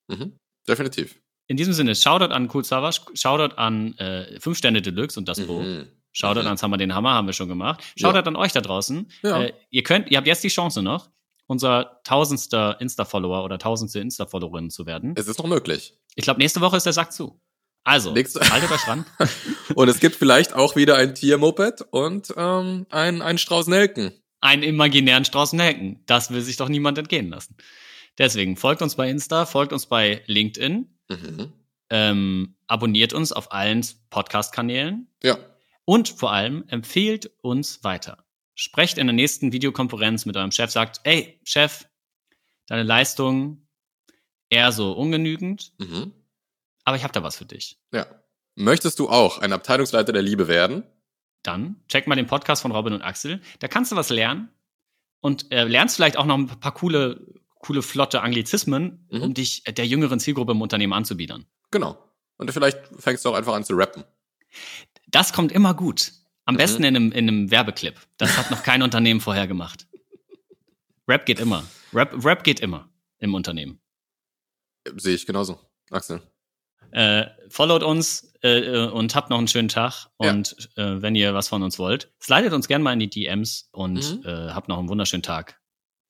Mhm. 0.09 0.37
Definitiv. 0.68 1.20
In 1.48 1.56
diesem 1.56 1.72
Sinne, 1.72 1.94
Shoutout 1.96 2.33
an 2.33 2.48
Cool 2.52 2.64
Savage, 2.64 3.00
Shoutout 3.14 3.56
an 3.56 3.96
äh, 3.98 4.38
5 4.38 4.56
Sterne 4.56 4.83
Deluxe 4.83 5.18
und 5.18 5.28
das 5.28 5.44
Bo. 5.44 5.61
Mhm. 5.61 5.88
Shoutout 6.12 6.40
Mhm. 6.42 6.46
ans 6.46 6.62
Hammer 6.62 6.76
den 6.76 6.94
Hammer, 6.94 7.14
haben 7.14 7.26
wir 7.26 7.33
schon 7.33 7.48
gemacht. 7.48 7.83
Ja. 7.96 8.09
Shoutout 8.12 8.28
an 8.28 8.37
euch 8.37 8.52
da 8.52 8.61
draußen. 8.61 9.11
Ja. 9.22 9.42
Äh, 9.42 9.52
ihr 9.70 9.83
könnt, 9.83 10.11
ihr 10.11 10.18
habt 10.18 10.26
jetzt 10.28 10.44
die 10.44 10.48
Chance 10.48 10.83
noch, 10.83 11.11
unser 11.46 12.00
tausendster 12.04 12.80
Insta-Follower 12.80 13.42
oder 13.44 13.59
tausendste 13.59 13.98
Insta-Followerin 14.00 14.70
zu 14.70 14.87
werden. 14.87 15.14
Es 15.16 15.26
ist 15.26 15.38
noch 15.38 15.46
möglich. 15.46 15.94
Ich 16.14 16.22
glaube, 16.24 16.38
nächste 16.38 16.61
Woche 16.61 16.76
ist 16.76 16.87
der 16.87 16.92
Sack 16.92 17.12
zu. 17.12 17.40
Also, 17.84 18.12
Nächste- 18.12 18.40
haltet 18.50 18.70
euch 18.70 18.86
ran. 18.86 19.06
Und 19.74 19.88
es 19.88 20.00
gibt 20.00 20.16
vielleicht 20.16 20.52
auch 20.54 20.76
wieder 20.76 20.96
ein 20.96 21.14
Tiermoped 21.14 21.82
und 21.90 22.32
ähm, 22.36 22.86
ein, 22.90 23.22
ein 23.22 23.38
Strauß 23.38 23.68
Nelken. 23.68 24.12
einen 24.40 24.62
imaginären 24.62 25.24
Strauß 25.24 25.52
Nelken. 25.54 26.02
Das 26.06 26.30
will 26.30 26.40
sich 26.42 26.56
doch 26.56 26.68
niemand 26.68 26.98
entgehen 26.98 27.28
lassen. 27.30 27.56
Deswegen 28.18 28.56
folgt 28.56 28.82
uns 28.82 28.96
bei 28.96 29.08
Insta, 29.08 29.46
folgt 29.46 29.72
uns 29.72 29.86
bei 29.86 30.22
LinkedIn, 30.26 30.94
Mhm. 31.08 31.52
ähm, 31.90 32.56
abonniert 32.66 33.12
uns 33.14 33.32
auf 33.32 33.50
allen 33.52 33.84
Podcast-Kanälen 34.10 35.08
Ja. 35.22 35.38
und 35.84 36.08
vor 36.08 36.32
allem 36.32 36.64
empfehlt 36.68 37.30
uns 37.42 37.82
weiter. 37.82 38.24
Sprecht 38.54 38.98
in 38.98 39.06
der 39.06 39.14
nächsten 39.14 39.52
Videokonferenz 39.52 40.26
mit 40.26 40.36
eurem 40.36 40.52
Chef, 40.52 40.70
sagt, 40.70 41.00
ey, 41.04 41.40
Chef, 41.44 41.86
deine 42.66 42.82
Leistung 42.82 43.66
eher 44.50 44.70
so 44.72 44.92
ungenügend, 44.92 45.72
Mhm. 45.78 46.12
Aber 46.84 46.96
ich 46.96 47.02
habe 47.04 47.12
da 47.12 47.22
was 47.22 47.36
für 47.36 47.44
dich. 47.46 47.78
Ja. 47.92 48.06
Möchtest 48.56 48.98
du 48.98 49.08
auch 49.08 49.38
ein 49.38 49.52
Abteilungsleiter 49.52 50.12
der 50.12 50.22
Liebe 50.22 50.48
werden? 50.48 50.82
Dann 51.42 51.76
check 51.88 52.06
mal 52.06 52.16
den 52.16 52.26
Podcast 52.26 52.62
von 52.62 52.72
Robin 52.72 52.92
und 52.92 53.02
Axel. 53.02 53.40
Da 53.60 53.68
kannst 53.68 53.92
du 53.92 53.96
was 53.96 54.10
lernen 54.10 54.50
und 55.20 55.50
äh, 55.52 55.64
lernst 55.64 55.96
vielleicht 55.96 56.16
auch 56.18 56.26
noch 56.26 56.36
ein 56.36 56.46
paar 56.46 56.74
coole, 56.74 57.26
coole, 57.60 57.82
flotte 57.82 58.22
Anglizismen, 58.22 59.06
Mhm. 59.10 59.22
um 59.22 59.34
dich 59.34 59.62
der 59.64 59.86
jüngeren 59.86 60.20
Zielgruppe 60.20 60.52
im 60.52 60.60
Unternehmen 60.60 60.92
anzubiedern. 60.92 61.46
Genau. 61.70 61.96
Und 62.36 62.50
vielleicht 62.52 62.78
fängst 62.98 63.24
du 63.24 63.30
auch 63.30 63.34
einfach 63.34 63.54
an 63.54 63.64
zu 63.64 63.74
rappen. 63.74 64.04
Das 65.06 65.32
kommt 65.32 65.52
immer 65.52 65.74
gut. 65.74 66.12
Am 66.44 66.54
Mhm. 66.54 66.58
besten 66.58 66.84
in 66.84 66.96
einem, 66.96 67.12
in 67.12 67.28
einem 67.28 67.50
Werbeclip. 67.50 67.94
Das 68.16 68.36
hat 68.36 68.50
noch 68.50 68.62
kein 68.62 68.82
Unternehmen 68.82 69.20
vorher 69.20 69.46
gemacht. 69.46 69.86
Rap 71.08 71.26
geht 71.26 71.38
immer. 71.40 71.64
Rap, 71.92 72.14
Rap 72.24 72.44
geht 72.44 72.60
immer 72.60 72.88
im 73.18 73.34
Unternehmen. 73.34 73.80
Sehe 74.96 75.14
ich 75.14 75.26
genauso. 75.26 75.58
Axel. 75.90 76.20
Äh, 76.92 77.26
followt 77.48 77.83
uns 77.83 78.33
äh, 78.42 78.59
äh, 78.61 78.88
und 78.90 79.14
habt 79.14 79.31
noch 79.31 79.38
einen 79.38 79.48
schönen 79.48 79.68
Tag. 79.68 80.09
Ja. 80.20 80.31
Und 80.31 80.57
äh, 80.76 81.03
wenn 81.03 81.14
ihr 81.14 81.35
was 81.35 81.48
von 81.48 81.62
uns 81.62 81.79
wollt, 81.79 82.12
slidet 82.20 82.53
uns 82.53 82.68
gerne 82.68 82.83
mal 82.85 82.92
in 82.92 83.00
die 83.00 83.11
DMs 83.11 83.68
und 83.72 83.94
Mhm. 84.22 84.26
äh, 84.26 84.50
habt 84.53 84.68
noch 84.68 84.79
einen 84.79 84.88
wunderschönen 84.88 85.22
Tag. 85.22 85.61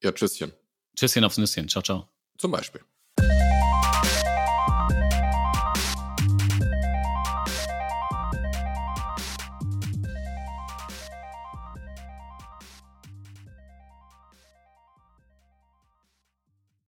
Ja, 0.03 0.12
tschüsschen. 0.12 0.53
Tschüsschen 0.97 1.25
aufs 1.25 1.38
Nüsschen. 1.38 1.69
Ciao, 1.69 1.83
ciao. 1.83 2.09
Zum 2.38 2.51
Beispiel. 2.51 2.81